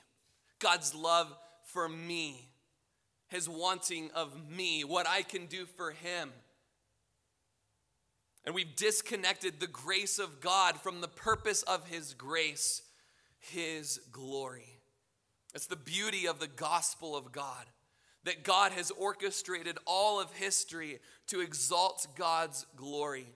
[0.59, 2.49] God's love for me,
[3.27, 6.31] his wanting of me, what I can do for him.
[8.45, 12.81] And we've disconnected the grace of God from the purpose of his grace,
[13.39, 14.79] his glory.
[15.53, 17.65] It's the beauty of the gospel of God
[18.23, 23.27] that God has orchestrated all of history to exalt God's glory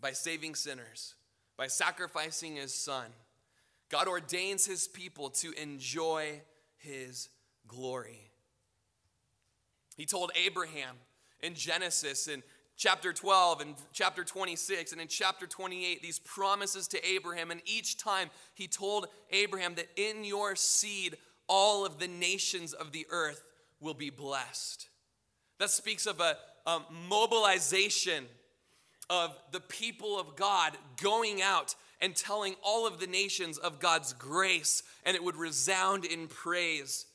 [0.00, 1.14] by saving sinners,
[1.56, 3.06] by sacrificing his son.
[3.88, 6.40] God ordains his people to enjoy
[6.76, 7.28] his
[7.66, 8.30] glory.
[9.96, 10.96] He told Abraham
[11.40, 12.42] in Genesis in
[12.76, 17.96] chapter 12 and chapter 26 and in chapter 28 these promises to Abraham and each
[17.96, 21.16] time he told Abraham that in your seed
[21.48, 23.42] all of the nations of the earth
[23.80, 24.88] will be blessed.
[25.58, 26.36] That speaks of a,
[26.66, 28.26] a mobilization
[29.08, 34.12] of the people of God going out and telling all of the nations of God's
[34.12, 37.06] grace, and it would resound in praise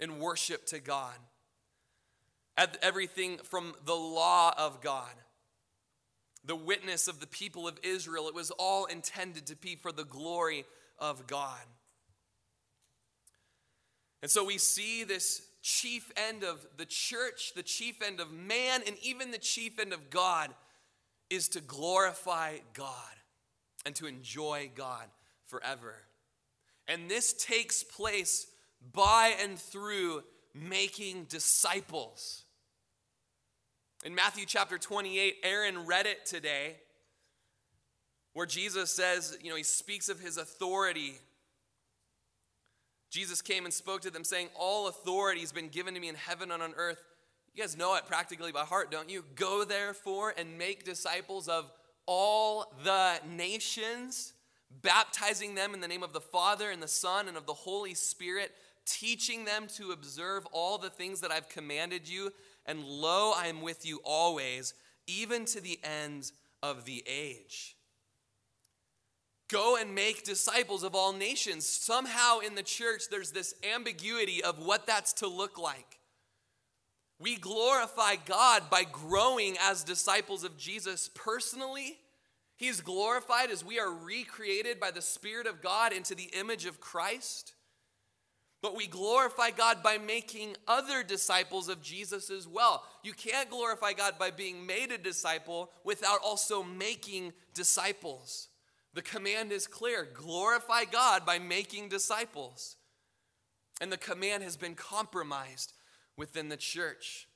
[0.00, 1.14] and worship to God.
[2.56, 5.12] At everything from the law of God,
[6.44, 10.04] the witness of the people of Israel, it was all intended to be for the
[10.04, 10.64] glory
[10.98, 11.60] of God.
[14.22, 18.80] And so we see this chief end of the church, the chief end of man,
[18.86, 20.50] and even the chief end of God
[21.28, 22.92] is to glorify God
[23.84, 25.06] and to enjoy God
[25.44, 25.94] forever.
[26.88, 28.46] And this takes place
[28.92, 30.22] by and through
[30.54, 32.45] making disciples.
[34.04, 36.76] In Matthew chapter 28, Aaron read it today,
[38.34, 41.14] where Jesus says, you know, he speaks of his authority
[43.10, 46.14] Jesus came and spoke to them, saying, All authority has been given to me in
[46.14, 47.02] heaven and on earth.
[47.54, 49.24] You guys know it practically by heart, don't you?
[49.34, 51.72] Go therefore and make disciples of
[52.04, 54.34] all the nations,
[54.82, 57.94] baptizing them in the name of the Father and the Son and of the Holy
[57.94, 58.52] Spirit,
[58.84, 62.32] teaching them to observe all the things that I've commanded you.
[62.66, 64.74] And lo, I am with you always,
[65.06, 67.76] even to the end of the age.
[69.48, 71.66] Go and make disciples of all nations.
[71.66, 76.00] Somehow in the church, there's this ambiguity of what that's to look like.
[77.18, 81.98] We glorify God by growing as disciples of Jesus personally.
[82.56, 86.80] He's glorified as we are recreated by the Spirit of God into the image of
[86.80, 87.54] Christ.
[88.66, 92.82] But we glorify God by making other disciples of Jesus as well.
[93.04, 98.48] You can't glorify God by being made a disciple without also making disciples.
[98.92, 102.74] The command is clear glorify God by making disciples.
[103.80, 105.72] And the command has been compromised
[106.16, 107.28] within the church.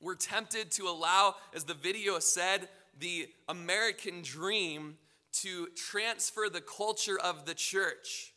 [0.00, 2.68] We're tempted to allow, as the video said,
[3.00, 4.96] the American dream
[5.40, 8.31] to transfer the culture of the church.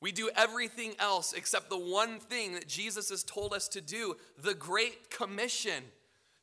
[0.00, 4.16] We do everything else except the one thing that Jesus has told us to do
[4.42, 5.84] the Great Commission.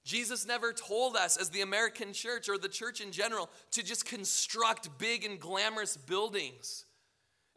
[0.03, 4.05] Jesus never told us, as the American church or the church in general, to just
[4.05, 6.85] construct big and glamorous buildings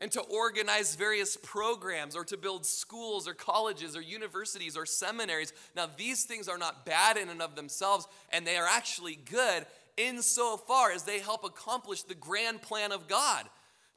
[0.00, 5.54] and to organize various programs or to build schools or colleges or universities or seminaries.
[5.74, 9.64] Now, these things are not bad in and of themselves, and they are actually good
[9.96, 13.48] insofar as they help accomplish the grand plan of God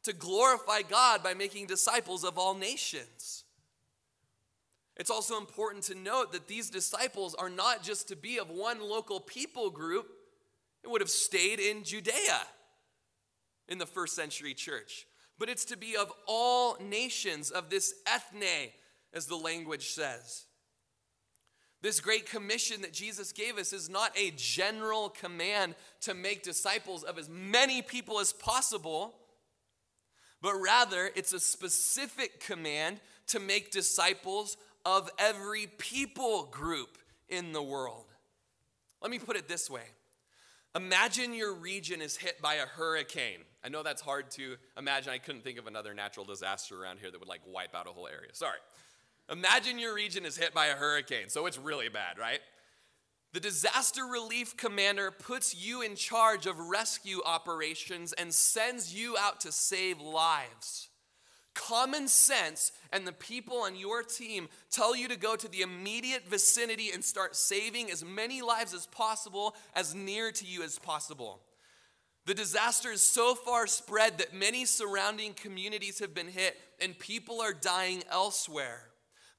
[0.08, 3.44] to glorify God by making disciples of all nations.
[4.96, 8.82] It's also important to note that these disciples are not just to be of one
[8.82, 10.08] local people group,
[10.84, 12.40] it would have stayed in Judea
[13.68, 15.06] in the first century church.
[15.38, 18.72] But it's to be of all nations, of this ethne,
[19.14, 20.46] as the language says.
[21.82, 27.04] This great commission that Jesus gave us is not a general command to make disciples
[27.04, 29.16] of as many people as possible,
[30.42, 36.98] but rather it's a specific command to make disciples of every people group
[37.30, 38.06] in the world.
[39.02, 39.84] Let me put it this way
[40.76, 43.40] Imagine your region is hit by a hurricane.
[43.64, 45.12] I know that's hard to imagine.
[45.12, 47.90] I couldn't think of another natural disaster around here that would like wipe out a
[47.90, 48.30] whole area.
[48.34, 48.60] Sorry.
[49.32, 52.40] Imagine your region is hit by a hurricane, so it's really bad, right?
[53.38, 59.42] The disaster relief commander puts you in charge of rescue operations and sends you out
[59.42, 60.90] to save lives.
[61.54, 66.28] Common sense and the people on your team tell you to go to the immediate
[66.28, 71.42] vicinity and start saving as many lives as possible, as near to you as possible.
[72.26, 77.40] The disaster is so far spread that many surrounding communities have been hit and people
[77.40, 78.88] are dying elsewhere.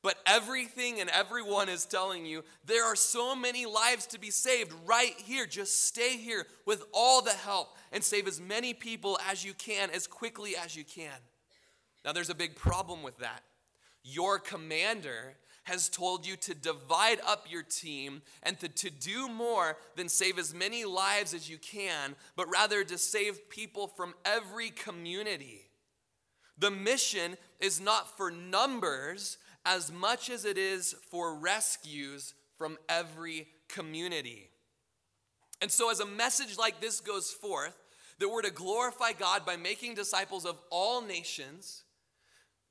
[0.02, 4.72] But everything and everyone is telling you there are so many lives to be saved
[4.86, 5.44] right here.
[5.44, 9.90] Just stay here with all the help and save as many people as you can
[9.90, 11.18] as quickly as you can.
[12.04, 13.42] Now, there's a big problem with that.
[14.04, 15.34] Your commander
[15.64, 20.38] has told you to divide up your team and to, to do more than save
[20.38, 25.68] as many lives as you can, but rather to save people from every community.
[26.56, 29.36] The mission is not for numbers
[29.68, 34.48] as much as it is for rescues from every community.
[35.60, 37.76] And so, as a message like this goes forth,
[38.18, 41.84] that we're to glorify God by making disciples of all nations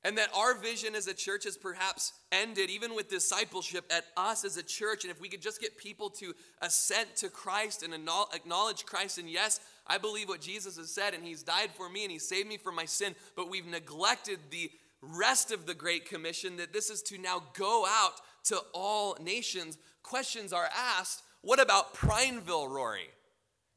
[0.04, 4.44] and that our vision as a church has perhaps ended, even with discipleship, at us
[4.44, 5.04] as a church.
[5.04, 9.28] And if we could just get people to assent to Christ and acknowledge Christ, and
[9.28, 12.48] yes, I believe what Jesus has said, and He's died for me and He saved
[12.48, 14.70] me from my sin, but we've neglected the
[15.00, 19.78] rest of the Great Commission that this is to now go out to all nations.
[20.02, 23.08] Questions are asked what about Prineville, Rory?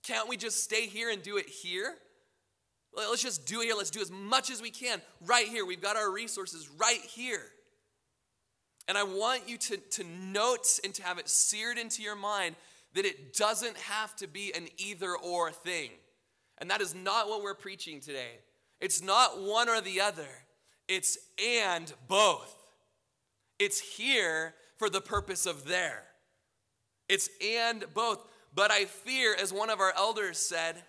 [0.03, 1.95] Can't we just stay here and do it here?
[2.93, 3.75] Let's just do it here.
[3.75, 5.65] Let's do as much as we can right here.
[5.65, 7.43] We've got our resources right here.
[8.87, 12.55] And I want you to, to note and to have it seared into your mind
[12.93, 15.91] that it doesn't have to be an either or thing.
[16.57, 18.39] And that is not what we're preaching today.
[18.81, 20.27] It's not one or the other,
[20.91, 22.53] it's and both.
[23.59, 26.03] It's here for the purpose of there.
[27.07, 28.19] It's and both.
[28.53, 30.83] But I fear, as one of our elders said,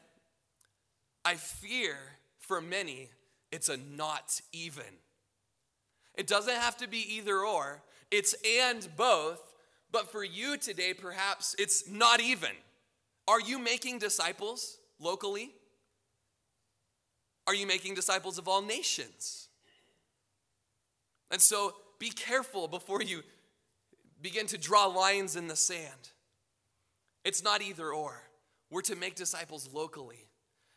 [1.24, 1.94] I fear
[2.40, 3.10] for many
[3.52, 4.82] it's a not even.
[6.16, 8.34] It doesn't have to be either or, it's
[8.66, 9.40] and both.
[9.92, 12.50] But for you today, perhaps it's not even.
[13.28, 15.52] Are you making disciples locally?
[17.46, 19.41] Are you making disciples of all nations?
[21.32, 23.22] And so be careful before you
[24.20, 26.10] begin to draw lines in the sand.
[27.24, 28.22] It's not either or.
[28.70, 30.28] We're to make disciples locally.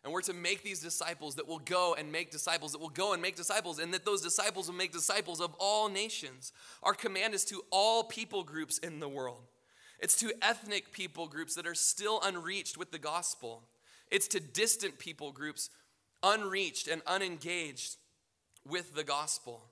[0.04, 3.14] And we're to make these disciples that will go and make disciples, that will go
[3.14, 6.52] and make disciples, and that those disciples will make disciples of all nations.
[6.84, 9.42] Our command is to all people groups in the world.
[10.00, 13.64] It's to ethnic people groups that are still unreached with the gospel.
[14.12, 15.72] It's to distant people groups,
[16.22, 17.96] unreached and unengaged
[18.68, 19.64] with the gospel.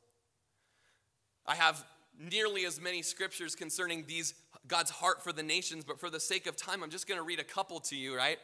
[1.45, 1.83] I have
[2.19, 4.33] nearly as many scriptures concerning these
[4.67, 7.25] God's heart for the nations, but for the sake of time, I'm just going to
[7.25, 8.37] read a couple to you, right?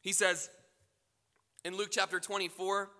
[0.00, 0.50] He says
[1.64, 2.90] in Luke chapter 24,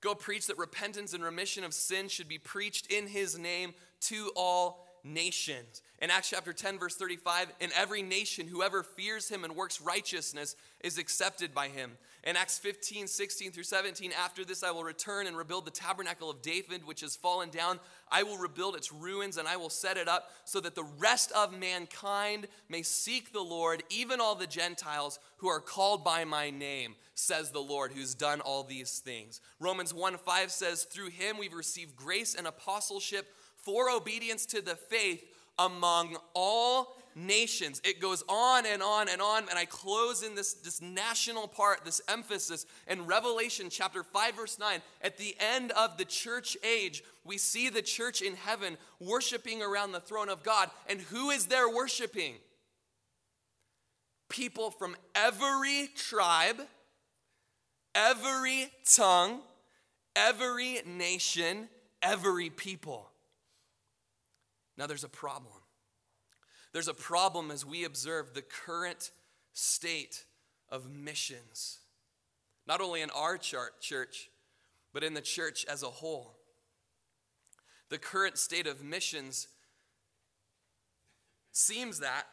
[0.00, 4.32] go preach that repentance and remission of sin should be preached in his name to
[4.36, 5.82] all nations.
[6.00, 10.56] In Acts chapter 10, verse 35, in every nation, whoever fears him and works righteousness
[10.80, 11.92] is accepted by him.
[12.24, 16.30] In Acts 15, 16 through 17, after this I will return and rebuild the tabernacle
[16.30, 17.80] of David, which has fallen down.
[18.12, 21.32] I will rebuild its ruins and I will set it up so that the rest
[21.32, 26.50] of mankind may seek the Lord, even all the Gentiles who are called by my
[26.50, 29.40] name, says the Lord, who's done all these things.
[29.58, 34.76] Romans 1 5 says, Through him we've received grace and apostleship for obedience to the
[34.76, 35.24] faith
[35.58, 37.80] among all nations.
[37.84, 39.48] It goes on and on and on.
[39.48, 44.58] And I close in this, this national part, this emphasis in Revelation chapter 5, verse
[44.58, 44.80] 9.
[45.00, 49.92] At the end of the church age, we see the church in heaven worshiping around
[49.92, 50.70] the throne of God.
[50.88, 52.34] And who is there worshiping?
[54.28, 56.60] People from every tribe,
[57.94, 59.40] every tongue,
[60.16, 61.68] every nation,
[62.02, 63.10] every people.
[64.76, 65.51] Now, there's a problem.
[66.72, 69.10] There's a problem as we observe the current
[69.52, 70.24] state
[70.70, 71.80] of missions,
[72.66, 74.30] not only in our church,
[74.92, 76.38] but in the church as a whole.
[77.90, 79.48] The current state of missions
[81.52, 82.24] seems that,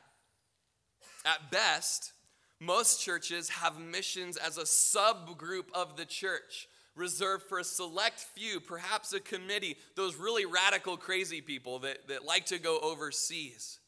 [1.25, 2.13] at best,
[2.61, 8.59] most churches have missions as a subgroup of the church reserved for a select few,
[8.59, 13.78] perhaps a committee, those really radical, crazy people that, that like to go overseas.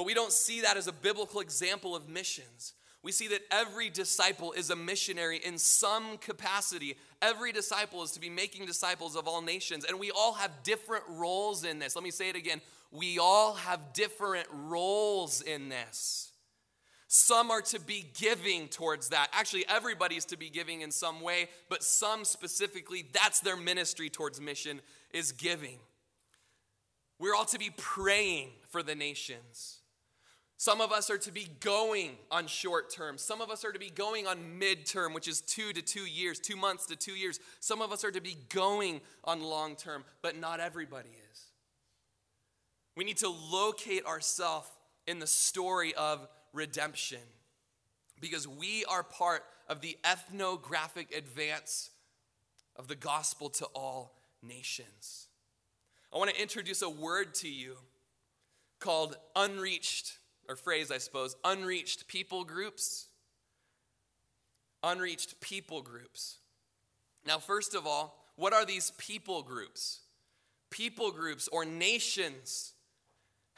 [0.00, 2.72] But we don't see that as a biblical example of missions.
[3.02, 6.96] We see that every disciple is a missionary in some capacity.
[7.20, 9.84] Every disciple is to be making disciples of all nations.
[9.84, 11.96] And we all have different roles in this.
[11.96, 12.62] Let me say it again.
[12.90, 16.32] We all have different roles in this.
[17.06, 19.28] Some are to be giving towards that.
[19.34, 24.40] Actually, everybody's to be giving in some way, but some specifically, that's their ministry towards
[24.40, 24.80] mission,
[25.12, 25.78] is giving.
[27.18, 29.79] We're all to be praying for the nations.
[30.60, 33.16] Some of us are to be going on short term.
[33.16, 36.38] Some of us are to be going on midterm, which is two to two years,
[36.38, 37.40] two months to two years.
[37.60, 41.44] Some of us are to be going on long term, but not everybody is.
[42.94, 44.68] We need to locate ourselves
[45.06, 47.22] in the story of redemption
[48.20, 51.88] because we are part of the ethnographic advance
[52.76, 55.28] of the gospel to all nations.
[56.14, 57.76] I want to introduce a word to you
[58.78, 60.18] called unreached,
[60.50, 63.06] or phrase, I suppose, unreached people groups.
[64.82, 66.38] Unreached people groups.
[67.24, 70.00] Now, first of all, what are these people groups?
[70.70, 72.72] People groups or nations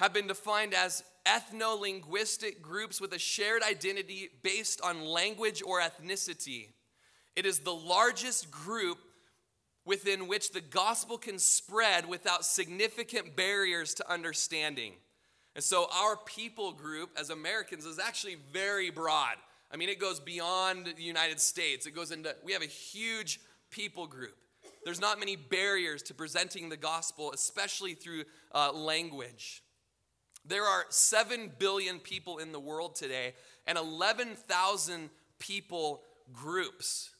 [0.01, 5.81] have been defined as ethno linguistic groups with a shared identity based on language or
[5.81, 6.69] ethnicity.
[7.37, 8.99] It is the largest group
[9.87, 14.93] within which the gospel can spread without significant barriers to understanding.
[15.55, 19.35] And so, our people group as Americans is actually very broad.
[19.71, 23.41] I mean, it goes beyond the United States, it goes into, we have a huge
[23.71, 24.37] people group.
[24.85, 28.25] There's not many barriers to presenting the gospel, especially through
[28.55, 29.63] uh, language.
[30.45, 33.35] There are 7 billion people in the world today
[33.67, 37.11] and 11,000 people groups.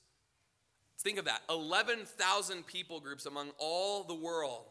[0.99, 4.67] Think of that 11,000 people groups among all the world.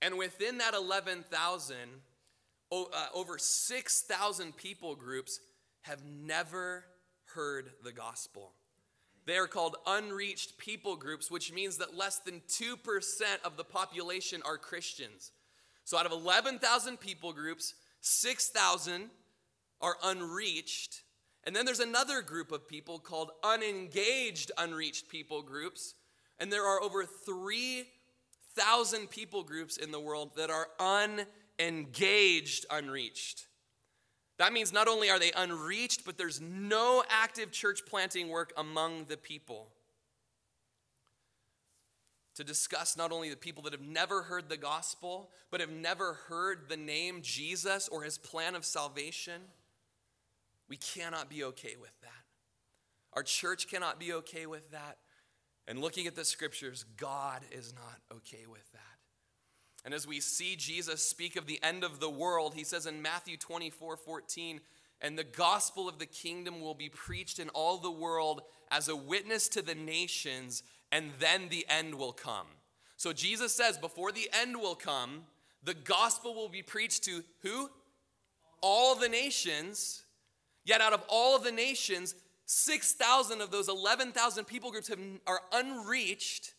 [0.00, 1.78] And within that 11,000, uh,
[2.72, 5.40] Uh, over 6,000 people groups
[5.82, 6.84] have never
[7.34, 8.52] heard the gospel.
[9.26, 12.76] They are called unreached people groups, which means that less than 2%
[13.44, 15.30] of the population are Christians.
[15.84, 19.10] So out of 11,000 people groups, 6,000
[19.80, 21.02] are unreached.
[21.44, 25.94] And then there's another group of people called unengaged, unreached people groups.
[26.38, 31.28] And there are over 3,000 people groups in the world that are unengaged,
[32.70, 33.46] unreached.
[34.38, 39.04] That means not only are they unreached, but there's no active church planting work among
[39.04, 39.68] the people
[42.34, 46.14] to discuss not only the people that have never heard the gospel, but have never
[46.28, 49.42] heard the name Jesus or his plan of salvation.
[50.68, 52.10] We cannot be okay with that.
[53.12, 54.96] Our church cannot be okay with that.
[55.68, 58.71] And looking at the scriptures, God is not okay with.
[59.84, 63.02] And as we see Jesus speak of the end of the world, he says in
[63.02, 64.60] Matthew 24 14,
[65.00, 68.94] and the gospel of the kingdom will be preached in all the world as a
[68.94, 70.62] witness to the nations,
[70.92, 72.46] and then the end will come.
[72.96, 75.24] So Jesus says, before the end will come,
[75.64, 77.68] the gospel will be preached to who?
[78.60, 80.04] All the nations.
[80.64, 82.14] Yet out of all the nations,
[82.46, 86.54] 6,000 of those 11,000 people groups have, are unreached,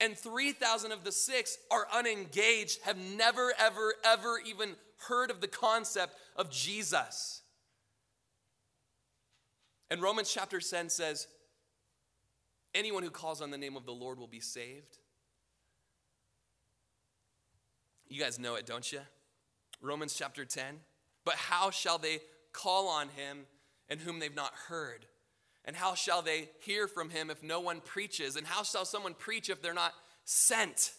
[0.00, 4.70] and 3,000 of the six are unengaged, have never, ever, ever even
[5.08, 7.42] heard of the concept of Jesus.
[9.90, 11.26] And Romans chapter 10 says,
[12.74, 14.98] Anyone who calls on the name of the Lord will be saved.
[18.06, 19.00] You guys know it, don't you?
[19.80, 20.76] Romans chapter 10.
[21.24, 22.20] But how shall they
[22.52, 23.46] call on him
[23.88, 25.06] in whom they've not heard?
[25.68, 28.36] And how shall they hear from him if no one preaches?
[28.36, 29.92] And how shall someone preach if they're not
[30.24, 30.92] sent?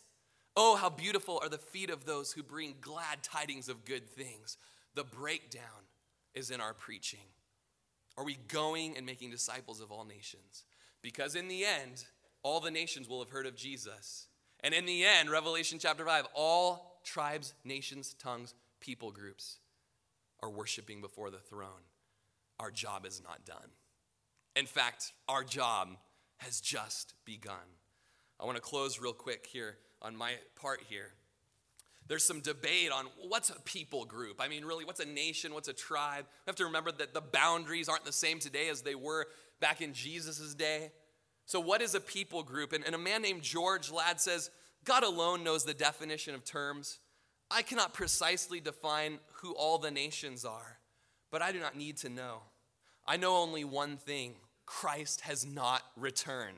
[0.56, 4.58] Oh, how beautiful are the feet of those who bring glad tidings of good things.
[4.94, 5.64] The breakdown
[6.36, 7.32] is in our preaching.
[8.16, 10.66] Are we going and making disciples of all nations?
[11.02, 12.06] Because in the end,
[12.44, 14.28] all the nations will have heard of Jesus.
[14.60, 19.58] And in the end, Revelation chapter 5, all tribes, nations, tongues, people groups
[20.44, 21.88] are worshiping before the throne.
[22.60, 23.72] Our job is not done.
[24.60, 25.88] In fact, our job
[26.40, 27.56] has just begun.
[28.42, 31.14] I want to close real quick here on my part here.
[32.10, 34.42] There's some debate on what's a people group.
[34.42, 35.54] I mean, really, what's a nation?
[35.54, 36.26] What's a tribe?
[36.46, 39.28] We have to remember that the boundaries aren't the same today as they were
[39.62, 40.92] back in Jesus' day.
[41.46, 42.74] So, what is a people group?
[42.74, 44.50] And, and a man named George Ladd says,
[44.84, 47.00] God alone knows the definition of terms.
[47.50, 50.80] I cannot precisely define who all the nations are,
[51.32, 52.40] but I do not need to know.
[53.08, 54.36] I know only one thing
[54.70, 56.58] Christ has not returned.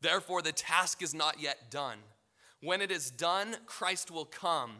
[0.00, 1.98] Therefore, the task is not yet done.
[2.60, 4.72] When it is done, Christ will come.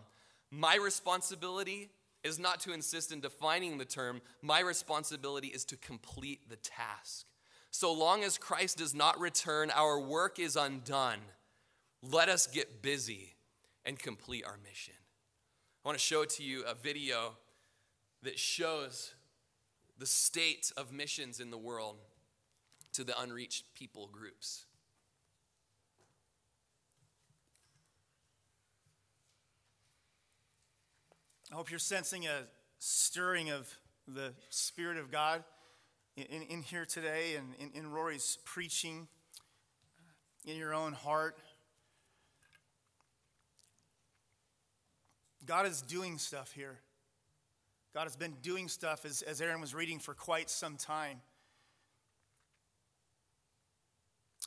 [0.51, 1.89] My responsibility
[2.25, 7.27] is not to insist in defining the term, my responsibility is to complete the task.
[7.71, 11.21] So long as Christ does not return, our work is undone.
[12.03, 13.37] Let us get busy
[13.85, 14.95] and complete our mission.
[15.85, 17.37] I want to show to you a video
[18.25, 19.15] that shows
[19.97, 21.99] the state of missions in the world
[22.97, 24.65] to the unreached people groups.
[31.53, 32.45] I hope you're sensing a
[32.79, 33.71] stirring of
[34.09, 35.45] the Spirit of God
[36.17, 39.09] in, in here today and in, in Rory's preaching,
[40.47, 41.37] in your own heart.
[45.45, 46.79] God is doing stuff here.
[47.93, 51.21] God has been doing stuff, as, as Aaron was reading, for quite some time.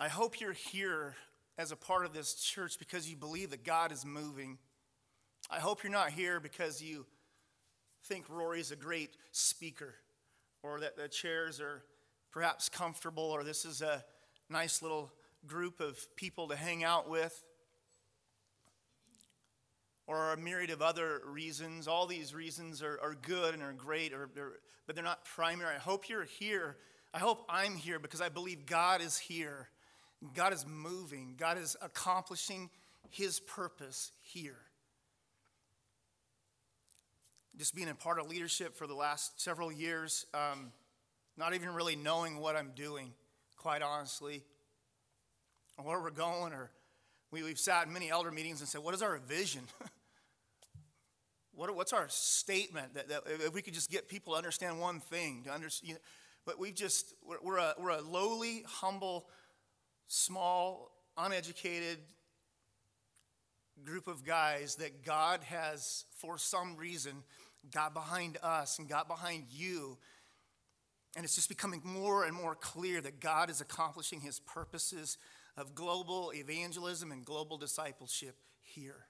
[0.01, 1.15] I hope you're here
[1.57, 4.57] as a part of this church because you believe that God is moving.
[5.51, 7.05] I hope you're not here because you
[8.05, 9.95] think Rory's a great speaker
[10.63, 11.83] or that the chairs are
[12.31, 14.05] perhaps comfortable or this is a
[14.49, 15.11] nice little
[15.45, 17.43] group of people to hang out with
[20.07, 21.89] or a myriad of other reasons.
[21.89, 24.29] All these reasons are, are good and are great, or,
[24.87, 25.75] but they're not primary.
[25.75, 26.77] I hope you're here.
[27.13, 29.67] I hope I'm here because I believe God is here.
[30.33, 31.35] God is moving.
[31.37, 32.69] God is accomplishing
[33.09, 34.57] his purpose here.
[37.57, 40.71] Just being a part of leadership for the last several years, um,
[41.37, 43.13] not even really knowing what I'm doing,
[43.57, 44.43] quite honestly,
[45.77, 46.69] or where we're going, or
[47.31, 49.63] we, we've sat in many elder meetings and said, What is our vision?
[51.53, 52.93] what, what's our statement?
[52.93, 55.99] That, that, if we could just get people to understand one thing, to understand,
[56.45, 59.27] but we've just, we're, we're, a, we're a lowly, humble,
[60.09, 61.99] small, uneducated
[63.85, 67.23] group of guys that God has, for some reason,
[67.71, 69.97] got behind us and got behind you.
[71.15, 75.17] And it's just becoming more and more clear that God is accomplishing his purposes
[75.55, 79.05] of global evangelism and global discipleship here.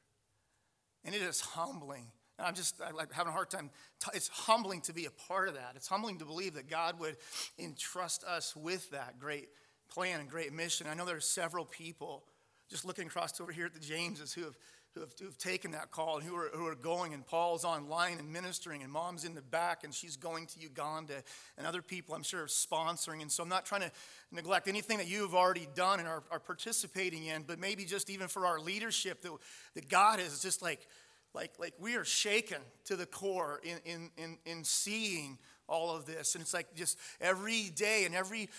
[1.06, 2.08] And it is humbling.
[2.38, 3.70] And I'm just I'm having a hard time.
[4.14, 5.74] It's humbling to be a part of that.
[5.76, 7.16] It's humbling to believe that God would
[7.58, 9.50] entrust us with that great
[9.90, 10.88] plan and great mission.
[10.88, 12.24] I know there are several people
[12.70, 14.56] just looking across over here at the Jameses who have,
[14.94, 17.14] who have, who have taken that call and who are, who are going.
[17.14, 21.24] And Paul's online and ministering, and mom's in the back, and she's going to Uganda,
[21.58, 23.22] and other people I'm sure are sponsoring.
[23.22, 23.92] And so I'm not trying to
[24.32, 28.10] neglect anything that you have already done and are, are participating in, but maybe just
[28.10, 29.32] even for our leadership, that,
[29.74, 30.88] that God is just like,
[31.34, 35.38] like, like we are shaken to the core in, in, in, in seeing
[35.70, 36.36] all of this.
[36.36, 38.50] And it's like just every day and every,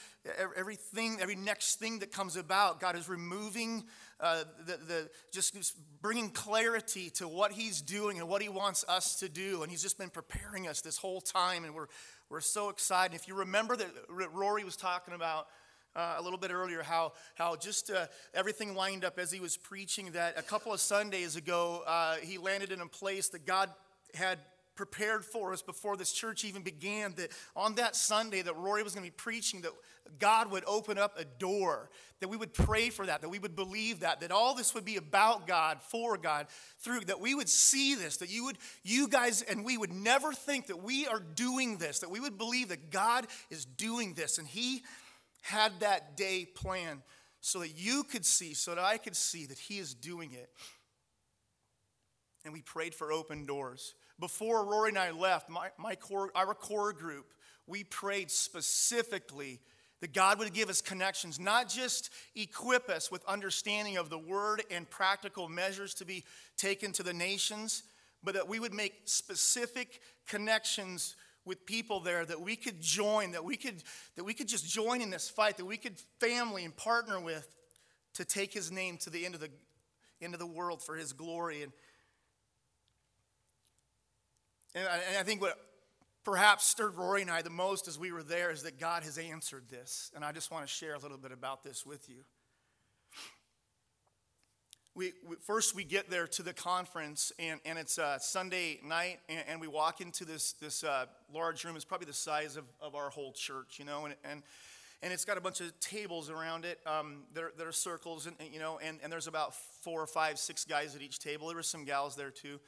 [0.57, 3.85] everything, every next thing that comes about, God is removing
[4.21, 8.85] uh, the, the just, just bringing clarity to what He's doing and what He wants
[8.89, 9.63] us to do.
[9.63, 11.89] And He's just been preparing us this whole time, and we're,
[12.29, 13.15] we're so excited.
[13.15, 15.49] If you remember that Rory was talking about
[15.97, 19.57] uh, a little bit earlier how, how just uh, everything lined up as he was
[19.57, 23.71] preaching that a couple of Sundays ago, uh, he landed in a place that God
[24.15, 24.39] had
[24.81, 28.95] prepared for us before this church even began that on that Sunday that Rory was
[28.95, 29.73] going to be preaching that
[30.19, 33.55] God would open up a door that we would pray for that that we would
[33.55, 36.47] believe that that all this would be about God for God
[36.79, 40.33] through that we would see this that you would you guys and we would never
[40.33, 44.39] think that we are doing this that we would believe that God is doing this
[44.39, 44.81] and he
[45.43, 47.03] had that day planned
[47.43, 50.49] so that you could see so that I could see that he is doing it.
[52.47, 56.55] And we prayed for open doors before Rory and I left, my, my core, our
[56.55, 57.33] core group,
[57.67, 59.61] we prayed specifically
[60.01, 64.63] that God would give us connections, not just equip us with understanding of the word
[64.71, 66.25] and practical measures to be
[66.57, 67.83] taken to the nations,
[68.23, 73.45] but that we would make specific connections with people there that we could join, that
[73.45, 73.83] we could,
[74.17, 77.49] that we could just join in this fight, that we could family and partner with
[78.15, 79.51] to take his name to the end of the,
[80.21, 81.63] end of the world for his glory.
[81.63, 81.73] And,
[84.75, 85.59] and I, and I think what
[86.25, 89.19] perhaps stirred Rory and I the most as we were there is that God has
[89.19, 90.11] answered this.
[90.15, 92.23] And I just want to share a little bit about this with you.
[94.95, 99.21] We, we, first we get there to the conference and, and it's uh, sunday night
[99.29, 102.65] and, and, we walk into this, this uh, large room it's probably the size of,
[102.83, 104.43] of our whole church you know and, and,
[105.01, 108.59] and it's got a bunch of tables around it um, that, are, circles and, you
[108.59, 111.63] know and, and there's about four or five six guys at each table there were
[111.63, 112.59] some gals there too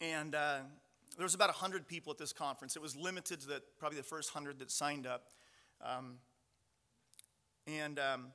[0.00, 0.58] and uh,
[1.16, 2.76] there was about 100 people at this conference.
[2.76, 5.28] It was limited to the, probably the first 100 that signed up.
[5.84, 6.14] Um,
[7.66, 8.26] and um,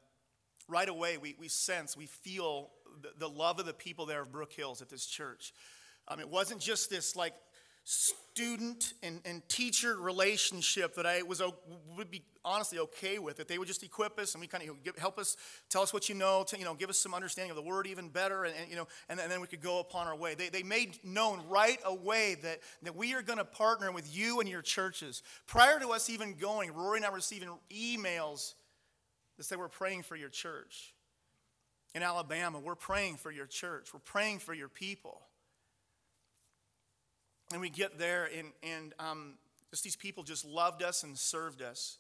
[0.68, 2.70] right away, we, we sense, we feel
[3.02, 5.54] the, the, love of the people there of Brook Hills at this church.
[6.08, 7.34] Um, it wasn't just this like
[7.90, 11.42] student and, and teacher relationship that I was
[11.96, 13.38] would be honestly okay with.
[13.38, 15.38] That they would just equip us and we kind of help us,
[15.70, 17.88] tell us what you know, to, you know, give us some understanding of the word
[17.88, 20.36] even better, and, and you know, and, and, then we could go upon our way.
[20.36, 24.42] They, they made known right away that, that we are going to partner with you
[24.42, 25.24] and your churches.
[25.46, 28.54] Prior to us even going, Rory and I receiving emails
[29.38, 30.94] that said we're praying for your church.
[31.96, 33.94] In Alabama, we're praying for your church.
[33.94, 35.22] We're praying for your people.
[37.52, 39.34] And we get there, and, and um,
[39.72, 41.98] just these people just loved us and served us.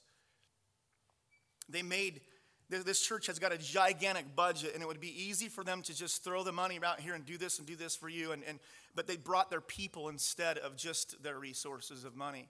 [1.69, 2.21] They made
[2.69, 5.95] This church has got a gigantic budget, and it would be easy for them to
[5.95, 8.33] just throw the money out here and do this and do this for you.
[8.33, 8.59] And, and,
[8.93, 12.49] but they brought their people instead of just their resources of money.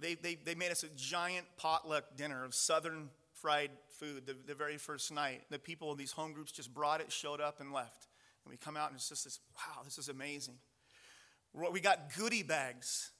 [0.00, 4.54] They, they, they made us a giant potluck dinner of southern fried food the, the
[4.54, 5.42] very first night.
[5.50, 8.08] The people in these home groups just brought it, showed up, and left.
[8.44, 10.54] And we come out and it's just this wow, this is amazing.
[11.52, 13.10] We're- got goodie bags.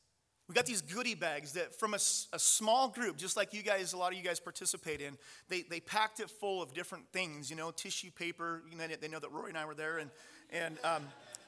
[0.49, 3.99] We got these goodie bags that from a small group, just like you guys, a
[3.99, 5.19] lot of you guys participate in,
[5.49, 8.63] they, they packed it full of different things, you know, tissue paper.
[8.71, 10.11] You know, they know that Roy and I were there, and,
[10.51, 11.03] and um,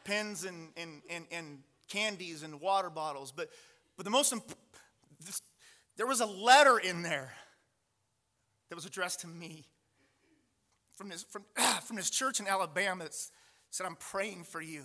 [0.05, 3.33] pens and, and, and, and candies and water bottles.
[3.33, 3.49] But,
[3.97, 4.35] but the most
[5.97, 7.33] there was a letter in there
[8.68, 9.66] that was addressed to me
[10.95, 11.45] from this, from,
[11.83, 13.14] from this church in Alabama that
[13.70, 14.85] said, I'm praying for you.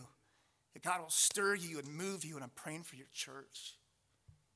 [0.76, 3.78] That God will stir you and move you, and I'm praying for your church.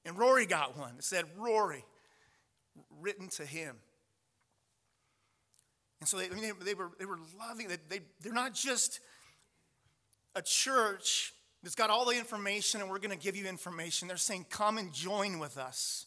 [0.06, 0.96] And Rory got one.
[0.98, 1.84] It said, Rory,
[3.02, 3.78] written to him.
[6.00, 8.54] And so they, I mean, they, they were, they were loving, they, they, they're not
[8.54, 9.00] just
[10.36, 14.08] a church that's got all the information and we're going to give you information.
[14.08, 16.06] They're saying, come and join with us.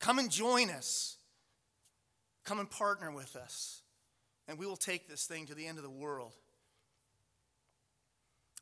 [0.00, 1.16] Come and join us.
[2.44, 3.82] Come and partner with us.
[4.48, 6.32] And we will take this thing to the end of the world.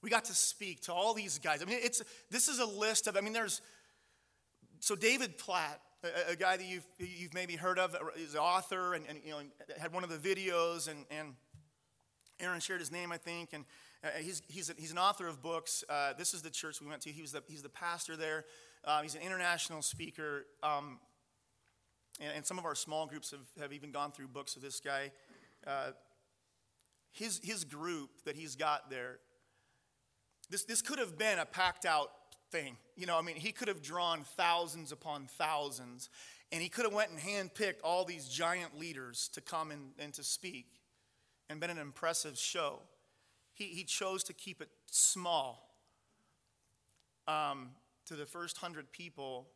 [0.03, 1.63] We got to speak to all these guys.
[1.63, 3.17] I mean, it's this is a list of.
[3.17, 3.61] I mean, there's
[4.81, 8.95] so David Platt, a, a guy that you've you've maybe heard of, is an author
[8.95, 9.41] and, and you know
[9.79, 11.35] had one of the videos, and and
[12.41, 13.65] Aaron shared his name, I think, and
[14.03, 15.85] uh, he's he's a, he's an author of books.
[15.89, 17.11] Uh, this is the church we went to.
[17.11, 18.45] He was the he's the pastor there.
[18.85, 20.47] Uh, he's an international speaker.
[20.63, 20.99] Um,
[22.21, 24.81] and, and some of our small groups have, have even gone through books of this
[24.81, 25.13] guy.
[25.67, 25.93] Uh,
[27.13, 29.19] his, his group that he's got there,
[30.53, 32.11] this, this could have been a packed out
[32.51, 32.77] thing.
[32.97, 36.09] You know, I mean, he could have drawn thousands upon thousands,
[36.53, 40.13] and he could have went and handpicked all these giant leaders to come and, and
[40.15, 40.67] to speak
[41.51, 42.81] and been an impressive show.
[43.55, 45.75] He, he chose to keep it small
[47.27, 47.71] um,
[48.07, 49.49] to the first hundred people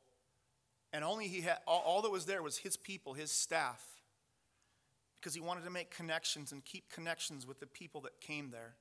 [0.96, 3.84] and only he had, all, all that was there was his people, his staff,
[5.16, 8.76] because he wanted to make connections and keep connections with the people that came there.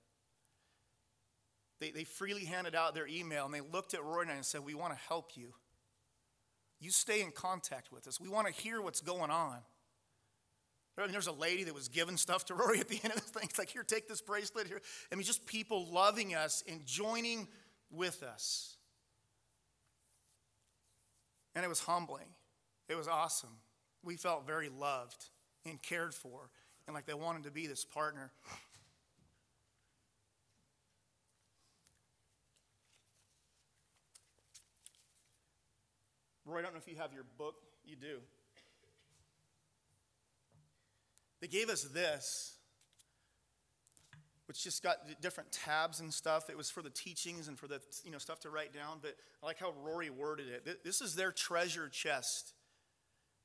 [1.79, 4.45] They, they freely handed out their email and they looked at Roy and I and
[4.45, 5.53] said, We want to help you.
[6.79, 8.19] You stay in contact with us.
[8.19, 9.57] We want to hear what's going on.
[10.97, 13.15] I mean, there's a lady that was giving stuff to Rory at the end of
[13.15, 13.49] the thing.
[13.49, 14.81] It's like, here, take this bracelet here.
[15.11, 17.47] I mean, just people loving us and joining
[17.91, 18.77] with us.
[21.53, 22.27] And it was humbling.
[22.87, 23.57] It was awesome.
[24.03, 25.25] We felt very loved
[25.65, 26.49] and cared for,
[26.85, 28.31] and like they wanted to be this partner.
[36.45, 37.55] Roy, I don't know if you have your book.
[37.85, 38.19] You do.
[41.41, 42.53] They gave us this,
[44.47, 46.49] which just got different tabs and stuff.
[46.49, 48.99] It was for the teachings and for the you know stuff to write down.
[49.01, 50.83] But I like how Rory worded it.
[50.83, 52.53] This is their treasure chest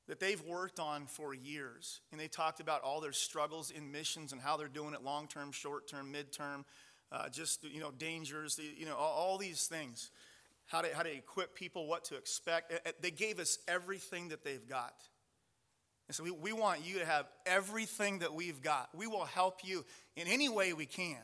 [0.07, 4.31] that they've worked on for years, and they talked about all their struggles in missions
[4.31, 6.65] and how they're doing it long term, short term, mid term,
[7.11, 10.11] uh, just you know dangers, you know all, all these things.
[10.71, 12.71] How to, how to equip people, what to expect.
[13.01, 14.93] They gave us everything that they've got.
[16.07, 18.87] And so we, we want you to have everything that we've got.
[18.95, 19.83] We will help you
[20.15, 21.17] in any way we can.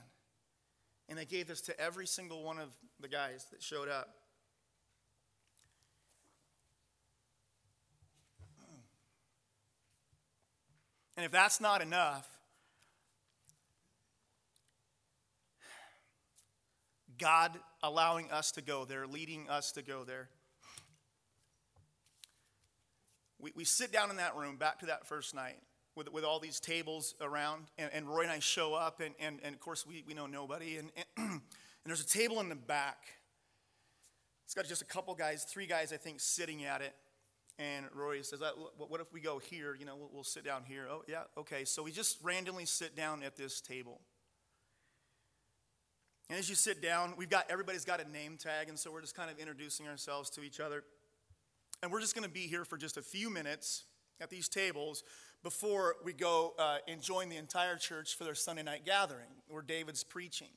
[1.08, 2.68] And they gave this to every single one of
[3.00, 4.10] the guys that showed up.
[11.16, 12.28] And if that's not enough,
[17.18, 20.30] God allowing us to go there, leading us to go there.
[23.40, 25.58] We, we sit down in that room, back to that first night,
[25.96, 29.40] with, with all these tables around, and, and Roy and I show up, and, and,
[29.44, 30.78] and of course, we, we know nobody.
[30.78, 31.42] And, and, and
[31.86, 33.06] there's a table in the back.
[34.46, 36.94] It's got just a couple guys, three guys, I think, sitting at it.
[37.60, 39.76] And Roy says, uh, What if we go here?
[39.76, 40.88] You know, we'll, we'll sit down here.
[40.90, 41.66] Oh, yeah, okay.
[41.66, 44.02] So we just randomly sit down at this table.
[46.30, 49.02] And as you sit down, we've got everybody's got a name tag, and so we're
[49.02, 50.84] just kind of introducing ourselves to each other.
[51.82, 53.86] And we're just going to be here for just a few minutes
[54.20, 55.04] at these tables
[55.44, 59.62] before we go uh, and join the entire church for their Sunday night gathering where
[59.62, 60.48] David's preaching.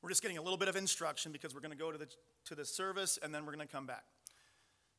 [0.00, 2.08] We're just getting a little bit of instruction because we're going to go to the,
[2.46, 4.04] to the service and then we're going to come back.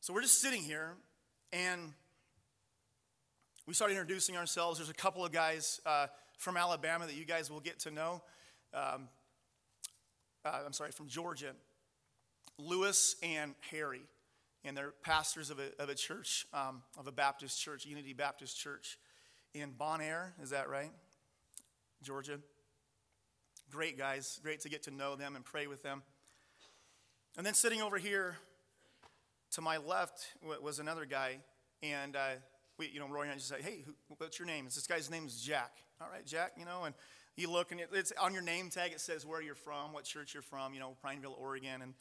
[0.02, 0.94] So we're just sitting here
[1.52, 1.94] and
[3.66, 4.78] we start introducing ourselves.
[4.78, 6.08] There's a couple of guys uh,
[6.38, 8.22] from Alabama that you guys will get to know.
[8.74, 9.08] Um,
[10.46, 11.54] uh, I'm sorry, from Georgia.
[12.58, 14.02] Lewis and Harry
[14.66, 18.58] and they're pastors of a, of a church, um, of a Baptist church, Unity Baptist
[18.58, 18.98] Church.
[19.54, 20.34] in Bonaire.
[20.42, 20.92] Is that right?
[22.04, 22.40] Georgia.
[23.72, 24.40] Great guys.
[24.44, 26.04] Great to get to know them and pray with them.
[27.38, 28.38] And then sitting over here
[29.52, 30.28] to my left
[30.62, 31.38] was another guy.
[31.82, 32.32] And uh,
[32.78, 34.66] we, you know, Roy and I just say, hey, who, what's your name?
[34.66, 35.72] It's this guy's name is Jack.
[36.02, 36.96] All right, Jack, you know, and
[37.40, 40.34] you look and it's on your name tag, it says where you're from, what church
[40.34, 41.82] you're from, you know, Prineville, Oregon.
[41.82, 41.94] And,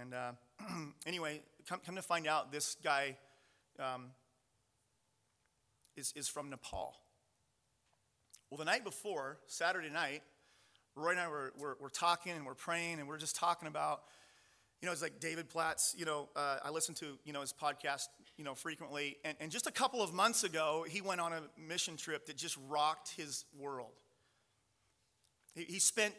[0.00, 0.32] and uh,
[1.06, 3.16] anyway, come, come to find out, this guy
[3.78, 4.06] um,
[5.96, 6.96] is, is from Nepal.
[8.50, 10.22] Well, the night before, Saturday night,
[10.96, 14.02] Roy and I were, were, were talking and we're praying and we're just talking about,
[14.80, 17.52] you know, it's like David Platt's, you know, uh, I listen to, you know, his
[17.52, 18.06] podcast,
[18.38, 19.18] you know, frequently.
[19.24, 22.36] And, and just a couple of months ago, he went on a mission trip that
[22.36, 23.99] just rocked his world.
[25.54, 26.14] He, spent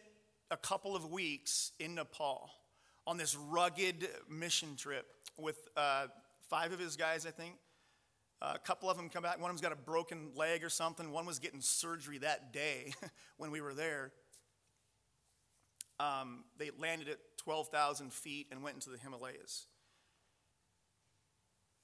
[0.50, 2.50] a couple of weeks in Nepal
[3.08, 5.06] on this rugged mission trip
[5.38, 6.08] with uh,
[6.50, 7.56] five of his guys, I think.
[8.42, 9.40] Uh, a couple of them come back.
[9.40, 11.12] One of them's got a broken leg or something.
[11.12, 12.94] One was getting surgery that day
[13.38, 14.12] when we were there.
[16.00, 19.68] Um, they landed at 12,000 feet and went into the Himalayas.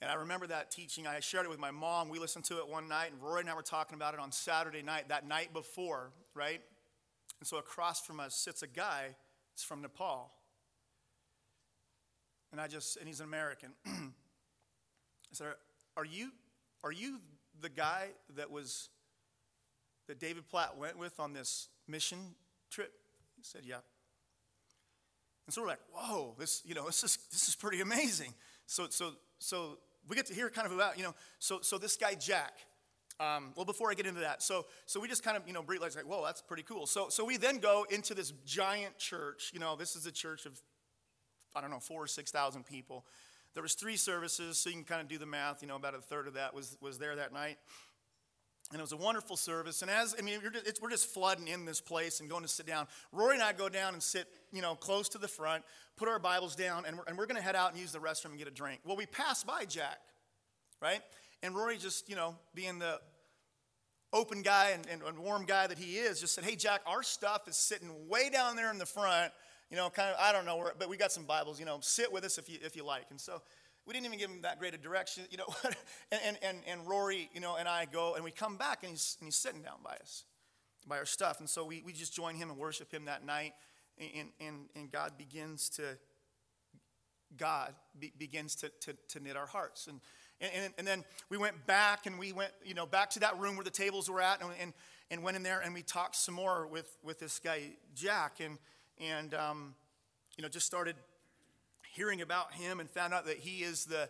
[0.01, 1.07] And I remember that teaching.
[1.07, 2.09] I shared it with my mom.
[2.09, 4.31] We listened to it one night, and Roy and I were talking about it on
[4.31, 6.61] Saturday night, that night before, right?
[7.39, 9.15] And so across from us sits a guy.
[9.53, 10.31] He's from Nepal.
[12.51, 13.69] And I just, and he's an American.
[13.85, 15.53] I said,
[15.95, 16.31] Are you
[16.83, 17.19] are you
[17.59, 18.89] the guy that was
[20.07, 22.35] that David Platt went with on this mission
[22.69, 22.93] trip?
[23.35, 23.77] He said, Yeah.
[25.45, 28.33] And so we're like, whoa, this, you know, this is this is pretty amazing.
[28.65, 29.77] So so so
[30.07, 32.53] we get to hear kind of about, you know, so so this guy Jack.
[33.19, 35.63] Um, well, before I get into that, so so we just kind of you know
[35.63, 36.85] breathe like, whoa, that's pretty cool.
[36.85, 39.51] So so we then go into this giant church.
[39.53, 40.61] You know, this is a church of
[41.55, 43.05] I don't know four or six thousand people.
[43.57, 45.63] There was three services, so you can kind of do the math.
[45.63, 47.57] You know, about a third of that was, was there that night.
[48.71, 49.81] And it was a wonderful service.
[49.81, 52.67] And as, I mean, just, we're just flooding in this place and going to sit
[52.67, 52.85] down.
[53.11, 55.63] Rory and I go down and sit, you know, close to the front,
[55.95, 57.97] put our Bibles down, and we're, and we're going to head out and use the
[57.97, 58.81] restroom and get a drink.
[58.85, 59.97] Well, we pass by Jack,
[60.79, 61.01] right?
[61.43, 62.99] And Rory just, you know, being the
[64.13, 67.03] open guy and, and, and warm guy that he is, just said, hey, Jack, our
[67.03, 69.31] stuff is sitting way down there in the front
[69.69, 71.79] you know, kind of, I don't know, where, but we got some Bibles, you know,
[71.81, 73.05] sit with us if you, if you like.
[73.09, 73.41] And so
[73.85, 75.47] we didn't even give him that great a direction, you know.
[76.11, 79.17] and, and, and Rory, you know, and I go and we come back and he's,
[79.19, 80.23] and he's sitting down by us,
[80.87, 81.39] by our stuff.
[81.39, 83.53] And so we, we just join him and worship him that night.
[83.99, 85.97] And, and, and God begins to,
[87.35, 89.87] God be, begins to, to, to knit our hearts.
[89.87, 89.99] And,
[90.39, 93.55] and, and then we went back and we went, you know, back to that room
[93.55, 94.73] where the tables were at and, and,
[95.09, 98.39] and went in there and we talked some more with, with this guy, Jack.
[98.39, 98.57] And,
[98.99, 99.75] and um,
[100.37, 100.95] you know just started
[101.95, 104.09] hearing about him and found out that he is the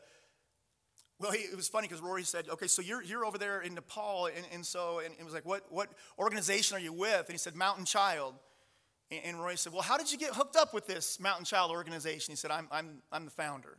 [1.20, 3.74] well he, it was funny because rory said okay so you're, you're over there in
[3.74, 4.28] nepal.
[4.28, 7.26] And, and so and it was like what, what organization are you with?
[7.26, 8.36] And he said mountain child.
[9.10, 11.72] And, and rory said well how did you get hooked up with this mountain child
[11.72, 12.32] organization?
[12.32, 13.78] He said i'm, I'm, I'm the founder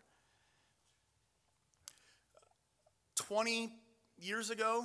[3.19, 3.73] 20
[4.19, 4.85] years ago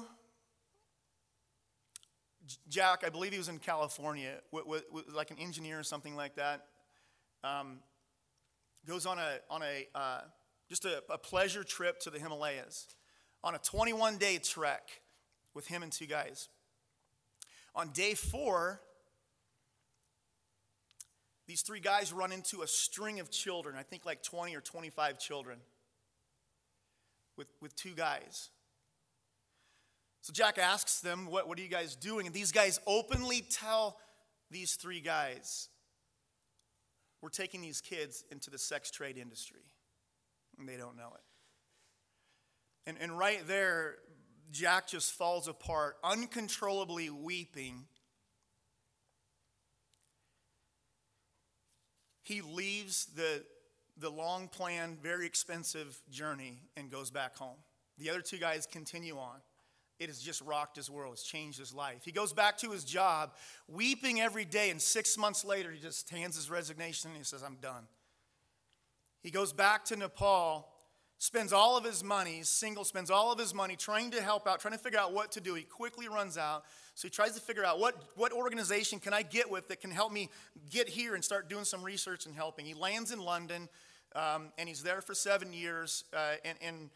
[2.67, 4.81] Jack, I believe he was in California, was
[5.13, 6.65] like an engineer or something like that.
[7.43, 7.79] Um,
[8.85, 10.21] goes on a on a uh,
[10.69, 12.87] just a, a, pleasure trip to the Himalayas,
[13.43, 15.01] on a 21 day trek
[15.53, 16.49] with him and two guys.
[17.75, 18.81] On day four,
[21.47, 23.75] these three guys run into a string of children.
[23.77, 25.59] I think like 20 or 25 children
[27.37, 28.49] with, with two guys.
[30.21, 32.25] So Jack asks them, what, what are you guys doing?
[32.25, 33.97] And these guys openly tell
[34.51, 35.67] these three guys,
[37.23, 39.63] We're taking these kids into the sex trade industry.
[40.59, 41.21] And they don't know it.
[42.89, 43.95] And, and right there,
[44.51, 47.85] Jack just falls apart, uncontrollably weeping.
[52.23, 53.43] He leaves the,
[54.03, 57.57] the long planned, very expensive journey and goes back home.
[57.97, 59.37] The other two guys continue on.
[59.99, 62.01] It has just rocked his world, it's changed his life.
[62.03, 63.31] He goes back to his job,
[63.67, 67.43] weeping every day, and six months later, he just hands his resignation and he says,
[67.43, 67.87] I'm done.
[69.21, 70.67] He goes back to Nepal,
[71.17, 74.59] spends all of his money, single, spends all of his money trying to help out,
[74.59, 75.53] trying to figure out what to do.
[75.53, 76.65] He quickly runs out.
[76.95, 79.89] So he tries to figure out what, what organization can I get with that can
[79.89, 80.29] help me
[80.69, 82.65] get here and start doing some research and helping.
[82.65, 83.69] He lands in London,
[84.15, 86.03] um, and he's there for seven years.
[86.13, 86.89] Uh, and, and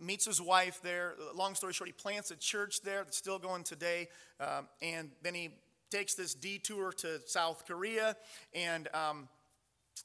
[0.00, 1.14] meets his wife there.
[1.34, 4.08] Long story short, he plants a church there that's still going today.
[4.40, 5.50] Um, and then he
[5.90, 8.16] takes this detour to South Korea
[8.54, 9.28] and um,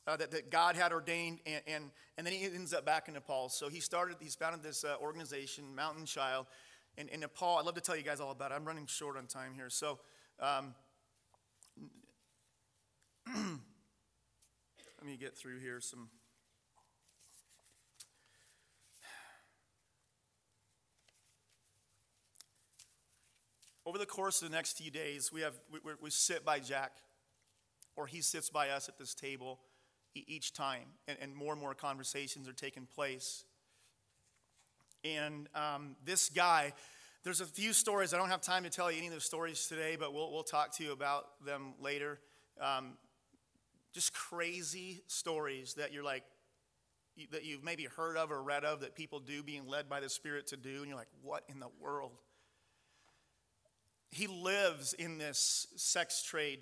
[0.05, 1.39] uh, that, that, God had ordained.
[1.45, 1.83] And, and,
[2.17, 3.49] and, then he ends up back in Nepal.
[3.49, 6.47] So he started, he's founded this uh, organization, Mountain Child.
[6.97, 7.57] in, in Nepal.
[7.57, 8.55] I'd love to tell you guys all about it.
[8.55, 9.69] I'm running short on time here.
[9.69, 9.99] So,
[10.39, 10.73] um,
[13.35, 16.09] let me get through here some.
[23.87, 26.91] Over the course of the next few days, we, have, we, we sit by Jack,
[27.95, 29.61] or he sits by us at this table
[30.13, 33.45] each time, and, and more and more conversations are taking place.
[35.05, 36.73] And um, this guy,
[37.23, 38.13] there's a few stories.
[38.13, 40.43] I don't have time to tell you any of those stories today, but we'll, we'll
[40.43, 42.19] talk to you about them later.
[42.59, 42.97] Um,
[43.93, 46.23] just crazy stories that you're like,
[47.31, 50.09] that you've maybe heard of or read of that people do being led by the
[50.09, 52.11] Spirit to do, and you're like, what in the world?
[54.11, 56.59] He lives in this sex trade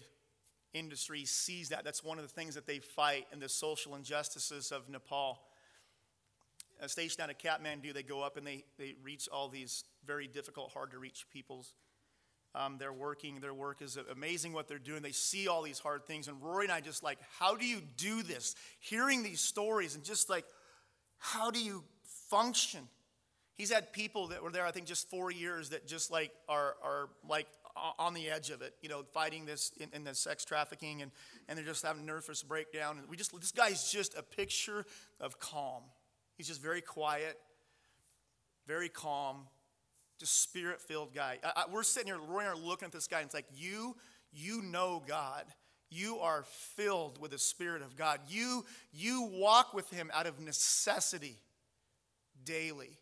[0.73, 1.83] industry, he sees that.
[1.83, 5.39] That's one of the things that they fight in the social injustices of Nepal.
[6.81, 10.27] A station out of Kathmandu, they go up and they, they reach all these very
[10.27, 11.73] difficult, hard to reach peoples.
[12.53, 15.01] Um, they're working, their work is amazing what they're doing.
[15.01, 16.27] They see all these hard things.
[16.27, 18.55] And Rory and I just like, how do you do this?
[18.79, 20.45] Hearing these stories and just like,
[21.17, 21.83] how do you
[22.29, 22.81] function?
[23.56, 26.76] He's had people that were there, I think, just four years that just like are,
[26.84, 27.47] are like
[27.99, 31.12] on the edge of it, you know, fighting this in, in, the sex trafficking and,
[31.47, 32.97] and they're just having nervous breakdown.
[32.97, 34.86] And we just, this guy's just a picture
[35.20, 35.84] of calm.
[36.38, 37.38] He's just very quiet,
[38.68, 39.47] very calm,
[40.20, 41.39] just spirit filled guy.
[41.43, 43.36] I, I, we're sitting here, Rory and I are looking at this guy, and it's
[43.36, 43.95] like, you,
[44.32, 45.45] you know God.
[45.89, 46.43] You are
[46.76, 48.20] filled with the Spirit of God.
[48.28, 51.38] You, you walk with Him out of necessity
[52.43, 52.97] daily.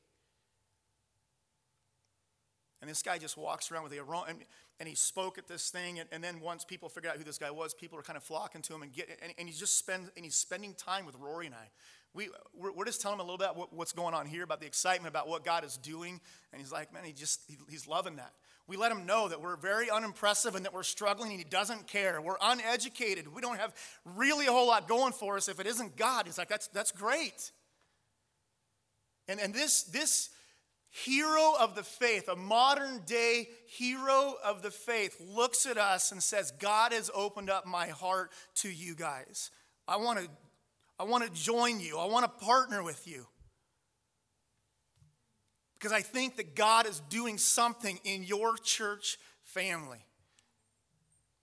[2.83, 4.39] And this guy just walks around with the aroma, and,
[4.77, 5.99] and he spoke at this thing.
[5.99, 8.23] And, and, then once people figured out who this guy was, people were kind of
[8.23, 11.45] flocking to him and get, and, and just spends, and he's spending time with Rory
[11.45, 11.69] and I.
[12.13, 14.59] We, we're, we're just telling him a little bit about what's going on here, about
[14.59, 16.19] the excitement, about what God is doing.
[16.51, 18.33] And he's like, man, he just, he, he's loving that.
[18.67, 21.87] We let him know that we're very unimpressive and that we're struggling and he doesn't
[21.87, 22.21] care.
[22.21, 23.33] We're uneducated.
[23.33, 23.73] We don't have
[24.03, 26.25] really a whole lot going for us if it isn't God.
[26.25, 27.51] He's like, that's, that's great.
[29.29, 30.29] And, and this, this,
[30.93, 36.21] hero of the faith, a modern day hero of the faith, looks at us and
[36.21, 39.49] says, God has opened up my heart to you guys.
[39.87, 40.29] I want to,
[40.99, 43.25] I want to join you, I want to partner with you.
[45.73, 50.05] Because I think that God is doing something in your church family.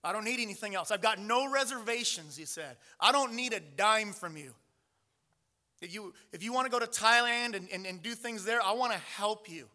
[0.05, 0.93] I don't need anything else.
[0.93, 2.77] I've got no reservations, he said.
[3.01, 4.55] I don't need a dime from you.
[5.81, 8.63] If you, if you want to go to Thailand and, and, and do things there,
[8.63, 9.67] I want to help you.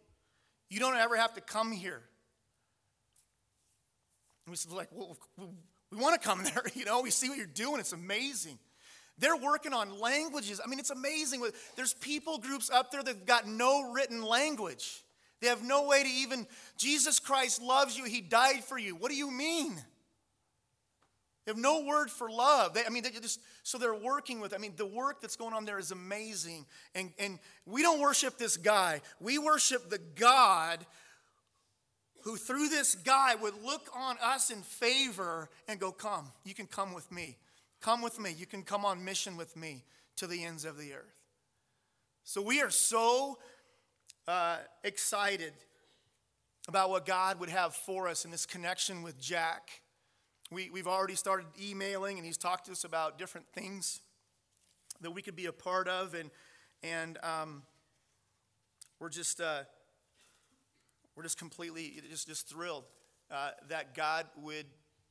[0.68, 2.00] You don't ever have to come here.
[4.44, 5.16] And we said, like, well,
[5.90, 6.62] we want to come there.
[6.74, 7.80] You know, we see what you're doing.
[7.80, 8.58] It's amazing.
[9.18, 10.60] They're working on languages.
[10.64, 11.42] I mean, it's amazing.
[11.74, 15.02] There's people groups up there that've got no written language.
[15.40, 16.46] They have no way to even,
[16.76, 18.04] Jesus Christ loves you.
[18.04, 18.94] He died for you.
[18.94, 19.76] What do you mean?
[21.46, 22.74] They have no word for love.
[22.74, 24.52] They, I mean, they just so they're working with.
[24.52, 26.66] I mean, the work that's going on there is amazing.
[26.94, 29.00] And and we don't worship this guy.
[29.20, 30.84] We worship the God
[32.22, 36.66] who, through this guy, would look on us in favor and go, "Come, you can
[36.66, 37.38] come with me.
[37.80, 38.34] Come with me.
[38.36, 39.84] You can come on mission with me
[40.16, 41.22] to the ends of the earth."
[42.24, 43.38] So we are so
[44.26, 45.52] uh, excited
[46.66, 49.80] about what God would have for us in this connection with Jack
[50.50, 54.00] we, we've already started emailing, and he's talked to us about different things
[55.00, 56.30] that we could be a part of, and,
[56.82, 57.62] and um,
[59.00, 59.62] we're just uh,
[61.16, 62.84] we're just completely just, just thrilled
[63.30, 64.66] uh, that God would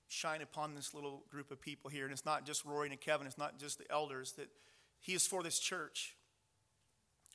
[0.07, 2.03] shine upon this little group of people here.
[2.03, 4.47] And it's not just Rory and Kevin, it's not just the elders, that
[4.99, 6.15] He is for this church.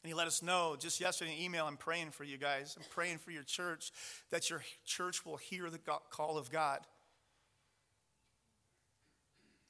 [0.02, 2.76] And He let us know just yesterday in email I'm praying for you guys.
[2.78, 3.92] I'm praying for your church
[4.30, 5.78] that your church will hear the
[6.10, 6.80] call of God.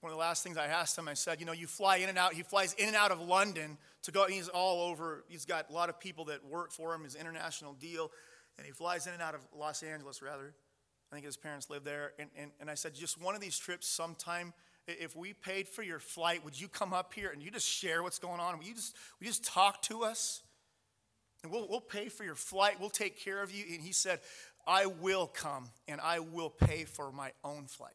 [0.00, 2.08] One of the last things I asked him, I said, you know, you fly in
[2.08, 2.32] and out.
[2.32, 4.26] He flies in and out of London to go.
[4.26, 5.24] He's all over.
[5.28, 8.10] He's got a lot of people that work for him, his international deal.
[8.56, 10.54] And he flies in and out of Los Angeles, rather.
[11.10, 12.12] I think his parents live there.
[12.18, 14.54] And, and, and I said, just one of these trips sometime,
[14.86, 18.02] if we paid for your flight, would you come up here and you just share
[18.02, 18.58] what's going on?
[18.58, 20.42] Will you just, will you just talk to us?
[21.42, 22.76] And we'll, we'll pay for your flight.
[22.80, 23.64] We'll take care of you.
[23.70, 24.20] And he said,
[24.66, 27.92] I will come and I will pay for my own flight.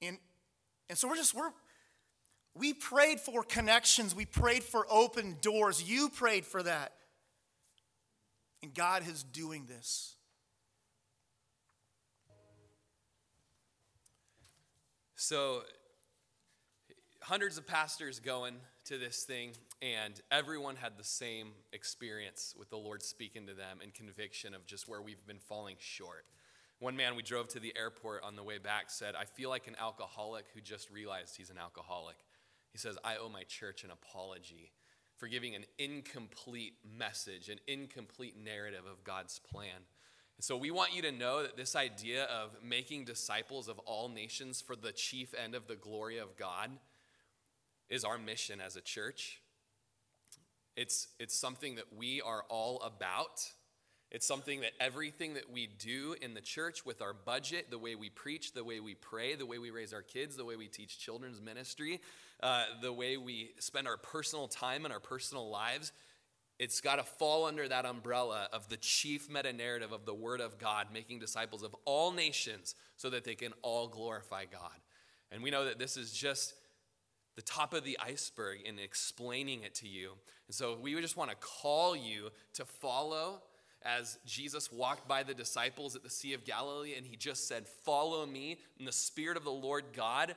[0.00, 0.18] And,
[0.88, 1.50] and so we're just, we're,
[2.54, 4.14] we prayed for connections.
[4.14, 5.88] We prayed for open doors.
[5.88, 6.92] You prayed for that.
[8.62, 10.16] And God is doing this.
[15.14, 15.62] So,
[17.22, 18.54] hundreds of pastors going
[18.86, 19.50] to this thing,
[19.82, 24.64] and everyone had the same experience with the Lord speaking to them and conviction of
[24.64, 26.24] just where we've been falling short.
[26.80, 29.66] One man we drove to the airport on the way back said, I feel like
[29.66, 32.16] an alcoholic who just realized he's an alcoholic.
[32.70, 34.70] He says, I owe my church an apology
[35.16, 39.86] for giving an incomplete message, an incomplete narrative of God's plan.
[40.36, 44.08] And so we want you to know that this idea of making disciples of all
[44.08, 46.70] nations for the chief end of the glory of God
[47.90, 49.40] is our mission as a church.
[50.76, 53.50] It's, it's something that we are all about.
[54.10, 57.94] It's something that everything that we do in the church with our budget, the way
[57.94, 60.66] we preach, the way we pray, the way we raise our kids, the way we
[60.66, 62.00] teach children's ministry,
[62.42, 65.92] uh, the way we spend our personal time and our personal lives,
[66.58, 70.40] it's got to fall under that umbrella of the chief meta narrative of the Word
[70.40, 74.72] of God, making disciples of all nations so that they can all glorify God.
[75.30, 76.54] And we know that this is just
[77.36, 80.14] the top of the iceberg in explaining it to you.
[80.48, 83.42] And so we just want to call you to follow
[83.88, 87.66] as Jesus walked by the disciples at the Sea of Galilee and he just said,
[87.66, 88.58] Follow me.
[88.78, 90.36] And the Spirit of the Lord God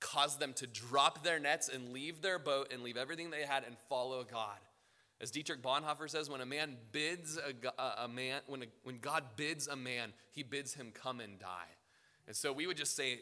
[0.00, 3.64] caused them to drop their nets and leave their boat and leave everything they had
[3.64, 4.58] and follow God.
[5.20, 9.24] As Dietrich Bonhoeffer says, when a man bids a, a man, when, a, when God
[9.36, 11.72] bids a man, he bids him come and die.
[12.26, 13.20] And so we would just say,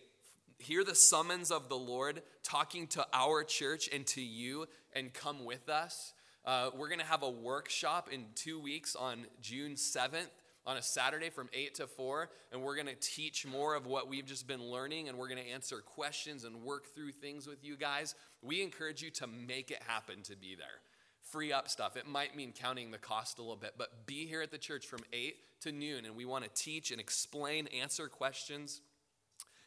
[0.59, 5.45] hear the summons of the Lord talking to our church and to you, and come
[5.45, 6.13] with us.
[6.45, 10.29] Uh, we're going to have a workshop in two weeks on June 7th
[10.67, 14.09] on a Saturday from 8 to 4, and we're going to teach more of what
[14.09, 17.65] we've just been learning, and we're going to answer questions and work through things with
[17.65, 18.15] you guys.
[18.43, 20.81] We encourage you to make it happen to be there
[21.25, 21.97] free up stuff.
[21.97, 24.87] It might mean counting the cost a little bit, but be here at the church
[24.87, 28.83] from 8 to noon, and we want to teach and explain, answer questions.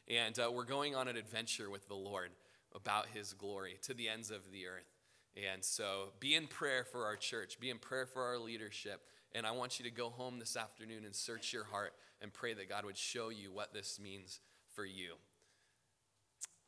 [0.08, 2.30] And uh, we're going on an adventure with the Lord
[2.74, 4.97] about his glory to the ends of the earth.
[5.38, 9.02] And so be in prayer for our church, be in prayer for our leadership.
[9.36, 12.54] And I want you to go home this afternoon and search your heart and pray
[12.56, 14.40] that God would show you what this means
[14.74, 15.14] for you.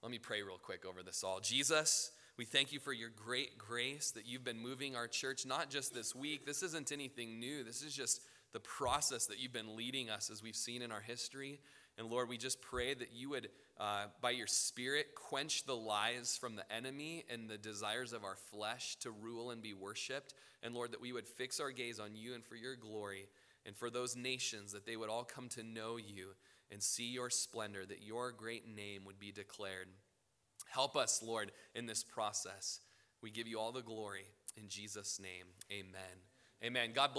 [0.03, 1.39] Let me pray real quick over this all.
[1.39, 5.69] Jesus, we thank you for your great grace that you've been moving our church, not
[5.69, 6.45] just this week.
[6.45, 7.63] This isn't anything new.
[7.63, 8.21] This is just
[8.53, 11.59] the process that you've been leading us as we've seen in our history.
[11.97, 13.49] And Lord, we just pray that you would,
[13.79, 18.35] uh, by your Spirit, quench the lies from the enemy and the desires of our
[18.51, 20.33] flesh to rule and be worshiped.
[20.61, 23.27] And Lord, that we would fix our gaze on you and for your glory
[23.65, 26.29] and for those nations, that they would all come to know you
[26.71, 29.87] and see your splendor, that your great name would be declared.
[30.69, 32.81] Help us, Lord, in this process.
[33.21, 34.25] We give you all the glory.
[34.57, 36.01] In Jesus' name, amen.
[36.63, 36.91] Amen.
[36.93, 37.17] God bless.